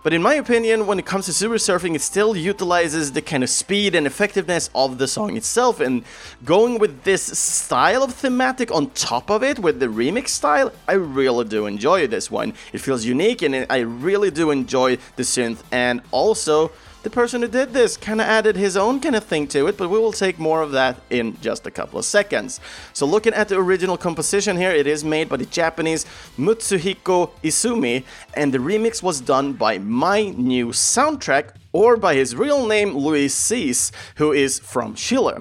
But 0.04 0.12
in 0.12 0.22
my 0.22 0.34
opinion, 0.34 0.86
when 0.86 1.00
it 1.00 1.06
comes 1.06 1.28
to 1.28 1.34
Sewer 1.34 1.56
Surfing, 1.56 1.96
it 1.96 2.02
still 2.02 2.36
utilizes 2.36 3.14
the 3.14 3.22
kind 3.22 3.42
of 3.42 3.50
speed 3.50 3.96
and 3.96 4.06
effectiveness 4.06 4.70
of 4.76 4.98
the 4.98 5.08
song 5.08 5.38
itself, 5.38 5.80
and 5.80 6.04
going 6.44 6.78
with 6.78 7.04
this 7.04 7.24
style 7.24 8.04
of 8.04 8.14
thematic 8.14 8.70
on 8.70 8.90
top 8.90 9.32
of 9.32 9.44
it, 9.44 9.60
with 9.60 9.80
the 9.80 9.88
remix 9.88 10.28
style, 10.28 10.74
I 10.90 10.94
really 10.96 11.46
do 11.46 11.68
enjoy 11.68 12.08
this 12.08 12.30
one. 12.30 12.54
It 12.74 12.80
feels 12.80 13.06
unique, 13.06 13.44
and 13.44 13.66
I 13.70 13.78
really 13.80 14.30
do 14.30 14.52
enjoy 14.52 14.98
the 15.16 15.24
synth, 15.24 15.60
and 15.72 16.02
also 16.12 16.72
the 17.04 17.10
person 17.10 17.42
who 17.42 17.50
did 17.50 17.74
this 17.74 17.98
kind 17.98 18.22
of 18.22 18.28
added 18.28 18.56
his 18.56 18.78
own 18.78 19.02
kind 19.02 19.16
of 19.16 19.26
thing 19.26 19.46
to 19.50 19.68
it, 19.68 19.78
but 19.78 19.90
we 19.90 20.00
will 20.00 20.14
take 20.14 20.40
more 20.40 20.62
of 20.62 20.72
that 20.72 21.02
in 21.10 21.40
just 21.42 21.68
a 21.68 21.72
couple 21.72 22.00
of 22.00 22.06
seconds. 22.06 22.62
So, 22.94 23.06
looking 23.06 23.34
at 23.34 23.50
the 23.50 23.58
original 23.58 23.98
composition 23.98 24.56
here, 24.56 24.72
it 24.72 24.88
is 24.88 25.04
made 25.04 25.28
by 25.28 25.38
the 25.38 25.46
Japanese 25.46 26.06
Mutsuhiko 26.38 27.32
Izumi, 27.44 28.06
and 28.36 28.54
the 28.54 28.58
remix 28.58 29.04
was 29.04 29.20
done 29.20 29.54
by 29.54 29.78
My 29.78 30.30
New 30.30 30.68
Soundtrack, 30.68 31.56
or 31.74 31.98
by 31.98 32.16
his 32.16 32.36
real 32.36 32.66
name, 32.68 32.96
Luis 32.96 33.36
Cease, 33.36 33.92
who 34.16 34.32
is 34.32 34.60
from 34.60 34.96
Chile. 34.96 35.36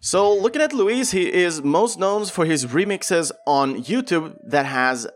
So, 0.00 0.34
looking 0.34 0.62
at 0.62 0.72
Luis, 0.72 1.12
he 1.12 1.32
is 1.32 1.62
most 1.62 1.98
known 1.98 2.26
for 2.26 2.44
his 2.44 2.66
remixes 2.66 3.30
on 3.46 3.84
YouTube 3.84 4.36
that 4.44 4.66
has 4.66 5.06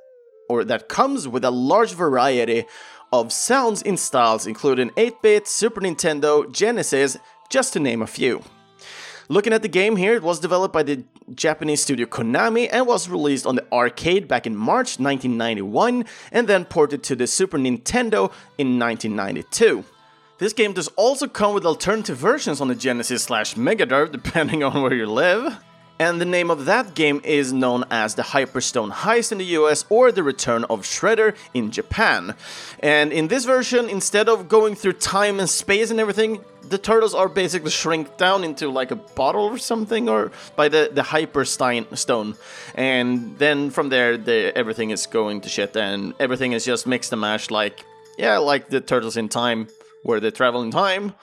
or 0.48 0.64
that 0.64 0.88
comes 0.88 1.28
with 1.28 1.44
a 1.44 1.50
large 1.50 1.92
variety 1.92 2.64
of 3.12 3.32
sounds 3.32 3.82
in 3.82 3.96
styles 3.96 4.46
including 4.46 4.90
8-bit, 4.90 5.46
Super 5.46 5.80
Nintendo, 5.80 6.50
Genesis, 6.52 7.16
just 7.48 7.72
to 7.72 7.80
name 7.80 8.02
a 8.02 8.06
few. 8.06 8.42
Looking 9.30 9.52
at 9.52 9.60
the 9.60 9.68
game 9.68 9.96
here, 9.96 10.14
it 10.14 10.22
was 10.22 10.40
developed 10.40 10.72
by 10.72 10.82
the 10.82 11.04
Japanese 11.34 11.82
studio 11.82 12.06
Konami 12.06 12.68
and 12.72 12.86
was 12.86 13.10
released 13.10 13.44
on 13.44 13.56
the 13.56 13.72
arcade 13.72 14.26
back 14.26 14.46
in 14.46 14.56
March 14.56 14.98
1991 14.98 16.06
and 16.32 16.48
then 16.48 16.64
ported 16.64 17.02
to 17.02 17.14
the 17.14 17.26
Super 17.26 17.58
Nintendo 17.58 18.32
in 18.56 18.78
1992. 18.78 19.84
This 20.38 20.54
game 20.54 20.72
does 20.72 20.88
also 20.96 21.28
come 21.28 21.52
with 21.52 21.66
alternative 21.66 22.16
versions 22.16 22.60
on 22.60 22.68
the 22.68 22.74
Genesis 22.74 23.24
slash 23.24 23.56
Mega 23.56 23.84
Drive 23.84 24.12
depending 24.12 24.62
on 24.62 24.80
where 24.82 24.94
you 24.94 25.06
live. 25.06 25.58
And 25.98 26.20
the 26.20 26.24
name 26.24 26.50
of 26.50 26.66
that 26.66 26.94
game 26.94 27.20
is 27.24 27.52
known 27.52 27.84
as 27.90 28.14
the 28.14 28.22
Hyperstone 28.22 28.92
Heist 28.92 29.32
in 29.32 29.38
the 29.38 29.44
US 29.46 29.84
or 29.88 30.12
the 30.12 30.22
Return 30.22 30.64
of 30.64 30.82
Shredder 30.82 31.34
in 31.54 31.72
Japan. 31.72 32.34
And 32.80 33.12
in 33.12 33.28
this 33.28 33.44
version, 33.44 33.88
instead 33.88 34.28
of 34.28 34.48
going 34.48 34.76
through 34.76 34.94
time 34.94 35.40
and 35.40 35.50
space 35.50 35.90
and 35.90 35.98
everything, 35.98 36.44
the 36.68 36.78
turtles 36.78 37.14
are 37.14 37.28
basically 37.28 37.70
shrink 37.70 38.16
down 38.16 38.44
into 38.44 38.68
like 38.68 38.90
a 38.90 38.96
bottle 38.96 39.46
or 39.46 39.58
something, 39.58 40.08
or 40.08 40.30
by 40.54 40.68
the 40.68 40.90
the 40.92 41.02
Hyperstein 41.02 41.96
stone, 41.96 42.36
and 42.74 43.38
then 43.38 43.70
from 43.70 43.88
there, 43.88 44.16
the, 44.18 44.56
everything 44.56 44.90
is 44.90 45.06
going 45.06 45.40
to 45.42 45.48
shit, 45.48 45.76
and 45.76 46.14
everything 46.20 46.52
is 46.52 46.64
just 46.64 46.86
mixed 46.86 47.12
and 47.12 47.20
mashed, 47.20 47.50
like 47.50 47.84
yeah, 48.18 48.38
like 48.38 48.68
the 48.68 48.80
turtles 48.80 49.16
in 49.16 49.28
time, 49.28 49.68
where 50.02 50.20
they 50.20 50.30
travel 50.30 50.62
in 50.62 50.70
time. 50.70 51.14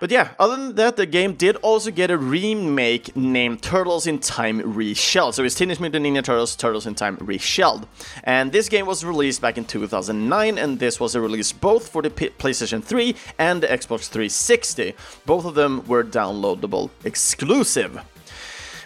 But 0.00 0.10
yeah, 0.10 0.30
other 0.38 0.56
than 0.56 0.74
that, 0.76 0.96
the 0.96 1.04
game 1.04 1.34
did 1.34 1.56
also 1.56 1.90
get 1.90 2.10
a 2.10 2.16
remake 2.16 3.14
named 3.14 3.62
Turtles 3.62 4.06
in 4.06 4.18
Time 4.18 4.74
Reshelled. 4.74 5.34
So 5.34 5.44
it's 5.44 5.54
Teenage 5.54 5.78
Mutant 5.78 6.06
Ninja 6.06 6.24
Turtles 6.24 6.56
Turtles 6.56 6.86
in 6.86 6.94
Time 6.94 7.18
Reshelled. 7.20 7.86
And 8.24 8.50
this 8.50 8.70
game 8.70 8.86
was 8.86 9.04
released 9.04 9.42
back 9.42 9.58
in 9.58 9.66
2009, 9.66 10.56
and 10.56 10.78
this 10.78 10.98
was 10.98 11.14
a 11.14 11.20
release 11.20 11.52
both 11.52 11.88
for 11.88 12.00
the 12.00 12.08
P- 12.08 12.30
PlayStation 12.30 12.82
3 12.82 13.14
and 13.38 13.62
the 13.62 13.66
Xbox 13.66 14.08
360. 14.08 14.94
Both 15.26 15.44
of 15.44 15.54
them 15.54 15.86
were 15.86 16.02
downloadable 16.02 16.88
exclusive. 17.04 18.00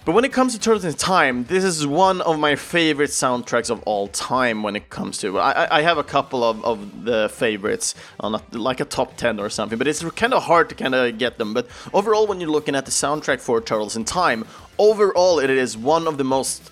But 0.04 0.12
when 0.12 0.26
it 0.26 0.34
comes 0.34 0.52
to 0.52 0.60
Turtles 0.60 0.84
in 0.84 0.92
Time, 0.92 1.44
this 1.44 1.64
is 1.64 1.86
one 1.86 2.20
of 2.20 2.38
my 2.38 2.56
favorite 2.56 3.08
soundtracks 3.08 3.70
of 3.70 3.82
all 3.84 4.08
time. 4.08 4.62
When 4.62 4.76
it 4.76 4.90
comes 4.90 5.16
to, 5.18 5.38
I, 5.38 5.78
I 5.78 5.80
have 5.80 5.96
a 5.96 6.04
couple 6.04 6.44
of, 6.44 6.62
of 6.62 7.04
the 7.06 7.30
favorites 7.30 7.94
uh, 8.20 8.26
on 8.26 8.34
a, 8.34 8.42
like 8.52 8.80
a 8.80 8.84
top 8.84 9.16
ten 9.16 9.40
or 9.40 9.48
something, 9.48 9.78
but 9.78 9.88
it's 9.88 10.04
kind 10.10 10.34
of 10.34 10.42
hard 10.42 10.68
to 10.68 10.74
kind 10.74 10.94
of 10.94 11.16
get 11.16 11.38
them. 11.38 11.54
But 11.54 11.68
overall, 11.94 12.26
when 12.26 12.38
you're 12.38 12.50
looking 12.50 12.76
at 12.76 12.84
the 12.84 12.90
soundtrack 12.90 13.40
for 13.40 13.62
Turtles 13.62 13.96
in 13.96 14.04
Time, 14.04 14.44
overall 14.78 15.38
it 15.38 15.48
is 15.48 15.74
one 15.74 16.06
of 16.06 16.18
the 16.18 16.24
most 16.24 16.70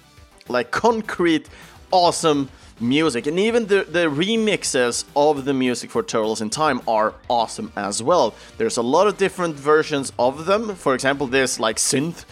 like 0.49 0.71
concrete, 0.71 1.49
awesome 1.91 2.51
music. 2.81 3.27
And 3.27 3.39
even 3.39 3.67
the, 3.67 3.85
the 3.85 4.11
remixes 4.11 5.05
of 5.17 5.47
the 5.47 5.55
music 5.55 5.91
for 5.91 6.03
Turtles 6.03 6.43
in 6.43 6.51
Time 6.51 6.83
are 6.87 7.15
awesome 7.31 7.73
as 7.77 8.03
well. 8.03 8.35
There's 8.59 8.77
a 8.77 8.83
lot 8.83 9.07
of 9.07 9.17
different 9.17 9.55
versions 9.55 10.13
of 10.19 10.45
them. 10.45 10.75
For 10.75 10.95
example, 10.95 11.29
there's 11.29 11.59
like 11.59 11.77
synth 11.77 12.27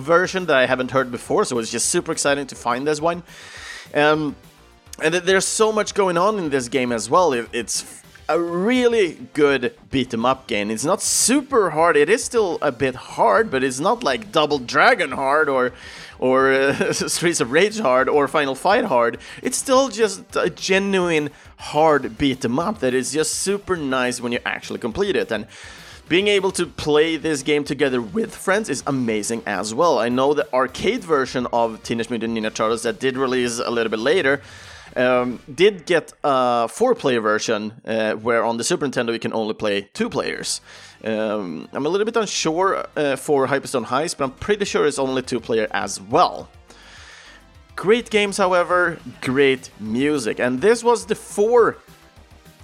version 0.00 0.46
that 0.46 0.56
I 0.56 0.66
haven't 0.66 0.90
heard 0.90 1.10
before, 1.10 1.44
so 1.44 1.58
it's 1.58 1.70
just 1.70 1.88
super 1.88 2.12
exciting 2.12 2.46
to 2.48 2.54
find 2.54 2.86
this 2.86 3.00
one. 3.00 3.22
Um, 3.94 4.36
and 5.02 5.14
there's 5.14 5.46
so 5.46 5.72
much 5.72 5.94
going 5.94 6.16
on 6.16 6.38
in 6.38 6.50
this 6.50 6.68
game 6.68 6.92
as 6.92 7.10
well. 7.10 7.32
It's 7.32 8.02
a 8.28 8.40
really 8.40 9.28
good 9.34 9.74
beat 9.90 10.12
'em 10.12 10.24
up 10.24 10.46
game. 10.46 10.70
It's 10.70 10.84
not 10.84 11.00
super 11.00 11.70
hard. 11.70 11.96
It 11.96 12.10
is 12.10 12.24
still 12.24 12.58
a 12.60 12.72
bit 12.72 12.94
hard, 12.94 13.50
but 13.50 13.62
it's 13.62 13.78
not 13.78 14.02
like 14.02 14.32
Double 14.32 14.58
Dragon 14.58 15.12
hard 15.12 15.48
or 15.48 15.72
or 16.18 16.50
uh, 16.52 16.92
Streets 16.92 17.40
of 17.40 17.52
Rage 17.52 17.78
hard 17.78 18.08
or 18.08 18.26
Final 18.26 18.54
Fight 18.54 18.86
hard. 18.86 19.18
It's 19.42 19.58
still 19.58 19.88
just 19.90 20.34
a 20.34 20.50
genuine 20.50 21.30
hard 21.58 22.18
beat 22.18 22.44
'em 22.44 22.58
up 22.58 22.80
that 22.80 22.94
is 22.94 23.12
just 23.12 23.34
super 23.34 23.76
nice 23.76 24.20
when 24.20 24.32
you 24.32 24.40
actually 24.44 24.80
complete 24.80 25.14
it. 25.14 25.30
And 25.30 25.46
being 26.08 26.28
able 26.28 26.52
to 26.52 26.66
play 26.66 27.16
this 27.16 27.42
game 27.42 27.64
together 27.64 28.00
with 28.00 28.34
friends 28.34 28.68
is 28.68 28.82
amazing 28.86 29.42
as 29.46 29.74
well. 29.74 29.98
I 29.98 30.08
know 30.08 30.34
the 30.34 30.52
arcade 30.54 31.02
version 31.02 31.46
of 31.52 31.82
Teenage 31.82 32.10
Mutant 32.10 32.36
Ninja 32.36 32.54
Turtles 32.54 32.82
that 32.84 33.00
did 33.00 33.16
release 33.16 33.58
a 33.58 33.70
little 33.70 33.90
bit 33.90 33.98
later 33.98 34.40
um, 34.96 35.40
did 35.52 35.86
get 35.86 36.12
a 36.24 36.68
four-player 36.68 37.20
version 37.20 37.72
uh, 37.84 38.14
where 38.14 38.44
on 38.44 38.56
the 38.56 38.64
Super 38.64 38.86
Nintendo 38.86 39.12
you 39.12 39.18
can 39.18 39.32
only 39.32 39.54
play 39.54 39.82
two 39.92 40.08
players. 40.08 40.60
Um, 41.04 41.68
I'm 41.72 41.86
a 41.86 41.88
little 41.88 42.04
bit 42.04 42.16
unsure 42.16 42.86
uh, 42.96 43.16
for 43.16 43.46
Hyperstone 43.46 43.86
Heist, 43.86 44.16
but 44.16 44.24
I'm 44.24 44.30
pretty 44.32 44.64
sure 44.64 44.86
it's 44.86 44.98
only 44.98 45.22
two-player 45.22 45.68
as 45.70 46.00
well. 46.00 46.48
Great 47.76 48.08
games, 48.08 48.38
however, 48.38 48.98
great 49.20 49.70
music, 49.78 50.40
and 50.40 50.62
this 50.62 50.82
was 50.82 51.06
the 51.06 51.14
four 51.14 51.76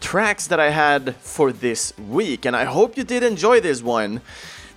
tracks 0.02 0.48
that 0.48 0.60
I 0.60 0.70
had 0.70 1.16
for 1.16 1.52
this 1.52 1.96
week, 1.96 2.44
and 2.44 2.54
I 2.54 2.64
hope 2.64 2.96
you 2.98 3.04
did 3.04 3.22
enjoy 3.22 3.60
this 3.60 3.82
one 3.82 4.20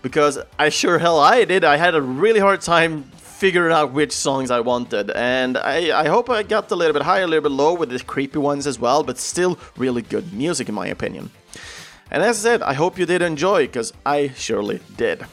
because 0.01 0.37
I 0.57 0.69
sure 0.69 0.99
hell 0.99 1.19
I 1.19 1.43
did. 1.45 1.63
I 1.63 1.77
had 1.77 1.95
a 1.95 2.01
really 2.01 2.39
hard 2.39 2.61
time 2.61 3.03
figuring 3.17 3.73
out 3.73 3.91
which 3.91 4.13
songs 4.13 4.51
I 4.51 4.61
wanted, 4.61 5.09
and 5.11 5.57
I, 5.57 6.03
I 6.03 6.07
hope 6.07 6.29
I 6.29 6.43
got 6.43 6.71
a 6.71 6.75
little 6.75 6.93
bit 6.93 7.01
high, 7.01 7.19
a 7.19 7.27
little 7.27 7.49
bit 7.49 7.51
low 7.51 7.73
with 7.73 7.89
the 7.89 7.99
creepy 7.99 8.37
ones 8.37 8.67
as 8.67 8.79
well, 8.79 9.03
but 9.03 9.17
still 9.17 9.57
really 9.75 10.03
good 10.03 10.31
music 10.31 10.69
in 10.69 10.75
my 10.75 10.87
opinion. 10.87 11.31
And 12.11 12.23
as 12.23 12.45
I 12.45 12.49
said, 12.49 12.61
I 12.61 12.73
hope 12.73 12.99
you 12.99 13.05
did 13.05 13.21
enjoy 13.21 13.65
because 13.65 13.91
I 14.05 14.31
surely 14.35 14.79
did. 14.95 15.25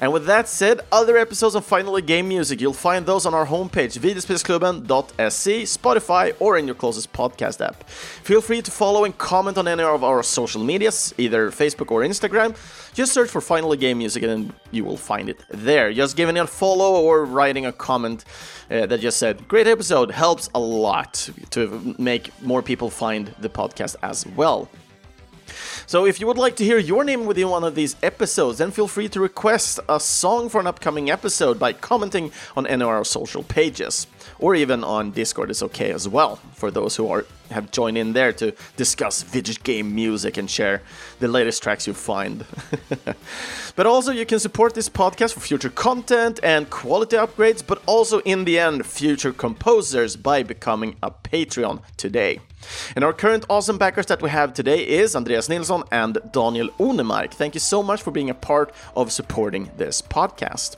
And 0.00 0.12
with 0.12 0.26
that 0.26 0.48
said, 0.48 0.80
other 0.92 1.16
episodes 1.16 1.56
of 1.56 1.64
Finally 1.64 2.02
Game 2.02 2.28
Music, 2.28 2.60
you'll 2.60 2.72
find 2.72 3.04
those 3.04 3.26
on 3.26 3.34
our 3.34 3.46
homepage, 3.46 3.98
videospelsklubben.se, 3.98 5.62
Spotify, 5.64 6.36
or 6.38 6.56
in 6.56 6.66
your 6.66 6.76
closest 6.76 7.12
podcast 7.12 7.60
app. 7.66 7.82
Feel 7.88 8.40
free 8.40 8.62
to 8.62 8.70
follow 8.70 9.04
and 9.04 9.18
comment 9.18 9.58
on 9.58 9.66
any 9.66 9.82
of 9.82 10.04
our 10.04 10.22
social 10.22 10.62
medias, 10.62 11.12
either 11.18 11.50
Facebook 11.50 11.90
or 11.90 12.02
Instagram. 12.02 12.56
Just 12.94 13.12
search 13.12 13.28
for 13.28 13.40
Finally 13.40 13.76
Game 13.76 13.98
Music 13.98 14.22
and 14.22 14.52
you 14.70 14.84
will 14.84 14.96
find 14.96 15.28
it 15.28 15.40
there. 15.50 15.92
Just 15.92 16.16
giving 16.16 16.36
it 16.36 16.40
a 16.40 16.46
follow 16.46 17.02
or 17.02 17.24
writing 17.24 17.66
a 17.66 17.72
comment 17.72 18.24
uh, 18.70 18.86
that 18.86 19.00
just 19.00 19.18
said, 19.18 19.48
Great 19.48 19.66
episode, 19.66 20.12
helps 20.12 20.48
a 20.54 20.60
lot 20.60 21.28
to 21.50 21.94
make 21.98 22.30
more 22.42 22.62
people 22.62 22.88
find 22.88 23.34
the 23.40 23.48
podcast 23.48 23.96
as 24.02 24.24
well. 24.26 24.68
So 25.88 26.04
if 26.04 26.20
you 26.20 26.26
would 26.26 26.36
like 26.36 26.54
to 26.56 26.64
hear 26.66 26.76
your 26.76 27.02
name 27.02 27.24
within 27.24 27.48
one 27.48 27.64
of 27.64 27.74
these 27.74 27.96
episodes, 28.02 28.58
then 28.58 28.70
feel 28.72 28.88
free 28.88 29.08
to 29.08 29.20
request 29.20 29.80
a 29.88 29.98
song 29.98 30.50
for 30.50 30.60
an 30.60 30.66
upcoming 30.66 31.08
episode 31.10 31.58
by 31.58 31.72
commenting 31.72 32.30
on 32.54 32.66
any 32.66 32.82
of 32.82 32.90
our 32.90 33.04
social 33.04 33.42
pages. 33.42 34.06
Or 34.38 34.54
even 34.54 34.84
on 34.84 35.12
Discord 35.12 35.50
is 35.50 35.62
okay 35.62 35.90
as 35.90 36.06
well, 36.06 36.36
for 36.52 36.70
those 36.70 36.96
who 36.96 37.08
are 37.10 37.24
have 37.50 37.70
joined 37.70 37.96
in 37.96 38.12
there 38.12 38.34
to 38.34 38.52
discuss 38.76 39.22
video 39.22 39.54
game 39.62 39.94
music 39.94 40.36
and 40.36 40.50
share 40.50 40.82
the 41.20 41.28
latest 41.28 41.62
tracks 41.62 41.86
you 41.86 41.94
find. 41.94 42.44
but 43.74 43.86
also 43.86 44.12
you 44.12 44.26
can 44.26 44.38
support 44.38 44.74
this 44.74 44.90
podcast 44.90 45.32
for 45.32 45.40
future 45.40 45.70
content 45.70 46.38
and 46.42 46.68
quality 46.68 47.16
upgrades, 47.16 47.66
but 47.66 47.82
also 47.86 48.18
in 48.26 48.44
the 48.44 48.58
end 48.58 48.84
future 48.84 49.32
composers 49.32 50.16
by 50.16 50.42
becoming 50.42 50.96
a 51.02 51.10
Patreon 51.10 51.80
today. 51.96 52.40
And 52.94 53.04
our 53.04 53.12
current 53.12 53.44
awesome 53.48 53.78
backers 53.78 54.06
that 54.06 54.22
we 54.22 54.30
have 54.30 54.52
today 54.52 54.86
is 54.86 55.14
Andreas 55.14 55.48
Nilsson 55.48 55.84
and 55.90 56.18
Daniel 56.32 56.68
Onemark. 56.78 57.32
Thank 57.32 57.54
you 57.54 57.60
so 57.60 57.82
much 57.82 58.02
for 58.02 58.10
being 58.10 58.30
a 58.30 58.34
part 58.34 58.72
of 58.96 59.12
supporting 59.12 59.70
this 59.76 60.02
podcast. 60.02 60.76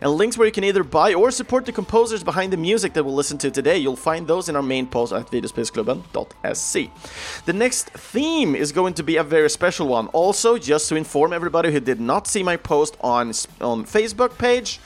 And 0.00 0.10
links 0.12 0.36
where 0.36 0.46
you 0.46 0.52
can 0.52 0.64
either 0.64 0.84
buy 0.84 1.14
or 1.14 1.30
support 1.30 1.66
the 1.66 1.72
composers 1.72 2.24
behind 2.24 2.52
the 2.52 2.56
music 2.56 2.92
that 2.94 3.04
we'll 3.04 3.14
listen 3.14 3.38
to 3.38 3.50
today, 3.50 3.78
you'll 3.78 3.96
find 3.96 4.26
those 4.26 4.48
in 4.48 4.56
our 4.56 4.62
main 4.62 4.86
post 4.86 5.12
at 5.12 5.26
videospelsklubben.se. 5.26 6.90
The 7.46 7.52
next 7.52 7.90
theme 7.90 8.54
is 8.54 8.72
going 8.72 8.94
to 8.94 9.02
be 9.02 9.16
a 9.16 9.24
very 9.24 9.50
special 9.50 9.88
one. 9.88 10.08
Also, 10.08 10.58
just 10.58 10.88
to 10.88 10.96
inform 10.96 11.32
everybody 11.32 11.72
who 11.72 11.80
did 11.80 12.00
not 12.00 12.26
see 12.26 12.42
my 12.42 12.56
post 12.56 12.96
on, 13.00 13.28
on 13.60 13.84
Facebook 13.84 14.38
page, 14.38 14.80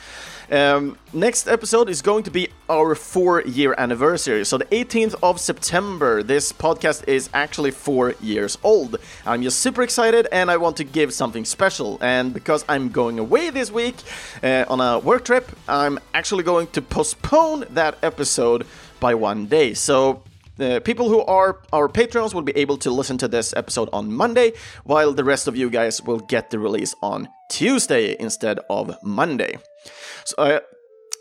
um, 0.50 0.98
next 1.12 1.48
episode 1.48 1.88
is 1.88 2.02
going 2.02 2.22
to 2.24 2.30
be 2.30 2.48
our 2.68 2.94
four 2.94 3.42
year 3.42 3.74
anniversary. 3.76 4.44
So, 4.44 4.58
the 4.58 4.64
18th 4.66 5.14
of 5.22 5.40
September, 5.40 6.22
this 6.22 6.52
podcast 6.52 7.08
is 7.08 7.28
actually 7.34 7.70
four 7.70 8.14
years 8.20 8.58
old. 8.62 8.96
I'm 9.24 9.42
just 9.42 9.60
super 9.60 9.82
excited 9.82 10.28
and 10.30 10.50
I 10.50 10.56
want 10.56 10.76
to 10.78 10.84
give 10.84 11.12
something 11.12 11.44
special. 11.44 11.98
And 12.00 12.32
because 12.32 12.64
I'm 12.68 12.90
going 12.90 13.18
away 13.18 13.50
this 13.50 13.70
week 13.70 13.96
uh, 14.42 14.64
on 14.68 14.80
a 14.80 14.98
work 14.98 15.24
trip, 15.24 15.50
I'm 15.68 15.98
actually 16.14 16.44
going 16.44 16.68
to 16.68 16.82
postpone 16.82 17.66
that 17.70 17.98
episode 18.02 18.66
by 19.00 19.14
one 19.14 19.46
day. 19.46 19.74
So, 19.74 20.22
the 20.56 20.80
people 20.84 21.08
who 21.08 21.20
are 21.22 21.62
our 21.72 21.88
patrons 21.88 22.34
will 22.34 22.42
be 22.42 22.56
able 22.56 22.76
to 22.78 22.90
listen 22.90 23.18
to 23.18 23.28
this 23.28 23.54
episode 23.56 23.88
on 23.92 24.12
Monday, 24.12 24.52
while 24.84 25.12
the 25.12 25.24
rest 25.24 25.48
of 25.48 25.56
you 25.56 25.70
guys 25.70 26.02
will 26.02 26.20
get 26.20 26.50
the 26.50 26.58
release 26.58 26.94
on 27.02 27.28
Tuesday 27.50 28.16
instead 28.18 28.58
of 28.70 28.96
Monday. 29.02 29.58
So, 30.24 30.34
uh, 30.38 30.60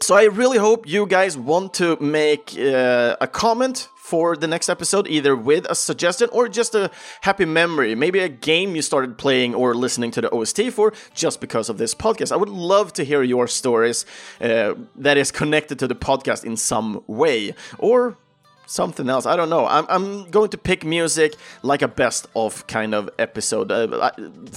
so 0.01 0.15
I 0.15 0.25
really 0.25 0.57
hope 0.57 0.87
you 0.87 1.05
guys 1.05 1.37
want 1.37 1.73
to 1.75 1.97
make 1.99 2.57
uh, 2.57 3.15
a 3.21 3.27
comment 3.27 3.87
for 3.97 4.35
the 4.35 4.47
next 4.47 4.69
episode, 4.69 5.07
either 5.07 5.35
with 5.35 5.65
a 5.67 5.73
suggestion 5.73 6.29
or 6.31 6.47
just 6.47 6.75
a 6.75 6.91
happy 7.21 7.45
memory, 7.45 7.95
maybe 7.95 8.19
a 8.19 8.29
game 8.29 8.75
you 8.75 8.83
started 8.83 9.17
playing 9.17 9.55
or 9.55 9.73
listening 9.73 10.11
to 10.11 10.21
the 10.21 10.29
OST 10.29 10.71
for 10.71 10.93
just 11.15 11.41
because 11.41 11.69
of 11.69 11.79
this 11.79 11.95
podcast. 11.95 12.31
I 12.31 12.35
would 12.35 12.49
love 12.49 12.93
to 12.93 13.03
hear 13.03 13.23
your 13.23 13.47
stories 13.47 14.05
uh, 14.39 14.75
that 14.95 15.17
is 15.17 15.31
connected 15.31 15.79
to 15.79 15.87
the 15.87 15.95
podcast 15.95 16.43
in 16.43 16.55
some 16.55 17.03
way, 17.07 17.55
or 17.79 18.17
something 18.65 19.09
else. 19.09 19.25
I 19.25 19.35
don't 19.35 19.49
know. 19.49 19.65
I'm, 19.65 19.85
I'm 19.89 20.29
going 20.29 20.49
to 20.49 20.57
pick 20.57 20.83
music 20.83 21.35
like 21.63 21.81
a 21.81 21.87
best 21.87 22.27
of 22.35 22.65
kind 22.67 22.93
of 22.93 23.09
episode. 23.19 23.71
Uh, 23.71 24.11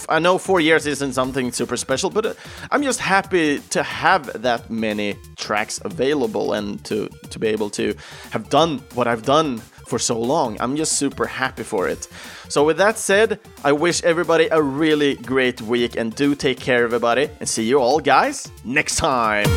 I, 0.09 0.15
I, 0.15 0.19
know 0.19 0.37
four 0.37 0.59
years 0.59 0.85
isn't 0.85 1.13
something 1.13 1.51
super 1.51 1.77
special, 1.77 2.09
but 2.09 2.25
uh, 2.25 2.33
I'm 2.71 2.83
just 2.83 2.99
happy 2.99 3.59
to 3.69 3.83
have 3.83 4.41
that 4.41 4.69
many 4.69 5.15
tracks 5.37 5.79
available 5.83 6.53
and 6.53 6.83
to, 6.85 7.09
to 7.29 7.39
be 7.39 7.47
able 7.47 7.69
to 7.71 7.95
have 8.31 8.49
done 8.49 8.79
what 8.93 9.07
I've 9.07 9.23
done 9.23 9.61
for 9.89 9.99
so 9.99 10.19
long. 10.19 10.55
I'm 10.61 10.77
just 10.77 10.93
super 10.93 11.25
happy 11.25 11.63
for 11.63 11.89
it. 11.89 12.07
So, 12.47 12.63
with 12.63 12.77
that 12.77 12.97
said, 12.97 13.39
I 13.63 13.71
wish 13.71 14.03
everybody 14.03 14.47
a 14.51 14.61
really 14.61 15.15
great 15.15 15.61
week 15.61 15.97
and 15.97 16.15
do 16.15 16.35
take 16.35 16.59
care, 16.59 16.83
everybody, 16.83 17.29
and 17.39 17.49
see 17.49 17.63
you 17.63 17.79
all, 17.79 17.99
guys, 17.99 18.49
next 18.63 18.95
time. 18.97 19.47